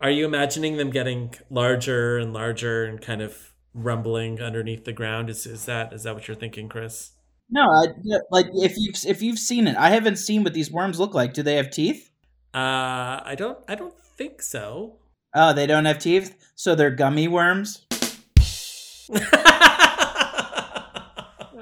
[0.00, 5.30] Are you imagining them getting larger and larger and kind of rumbling underneath the ground?
[5.30, 7.12] Is is that is that what you're thinking, Chris?
[7.50, 7.86] No, I,
[8.30, 11.32] like if you've if you've seen it, I haven't seen what these worms look like.
[11.32, 12.10] Do they have teeth?
[12.54, 14.96] Uh, I don't I don't think so.
[15.34, 17.86] Oh, they don't have teeth, so they're gummy worms.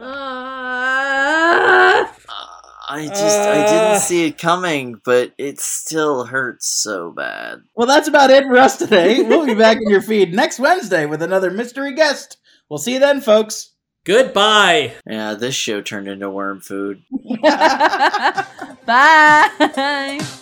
[0.07, 2.05] Uh,
[2.95, 3.67] I just I Uh.
[3.91, 7.63] didn't see it coming, but it still hurts so bad.
[7.75, 9.23] Well, that's about it for us today.
[9.23, 12.37] We'll be back in your feed next Wednesday with another mystery guest.
[12.71, 13.71] We'll see you then, folks.
[14.05, 14.93] Goodbye.
[15.09, 17.03] Yeah, this show turned into worm food.
[18.87, 20.21] Bye.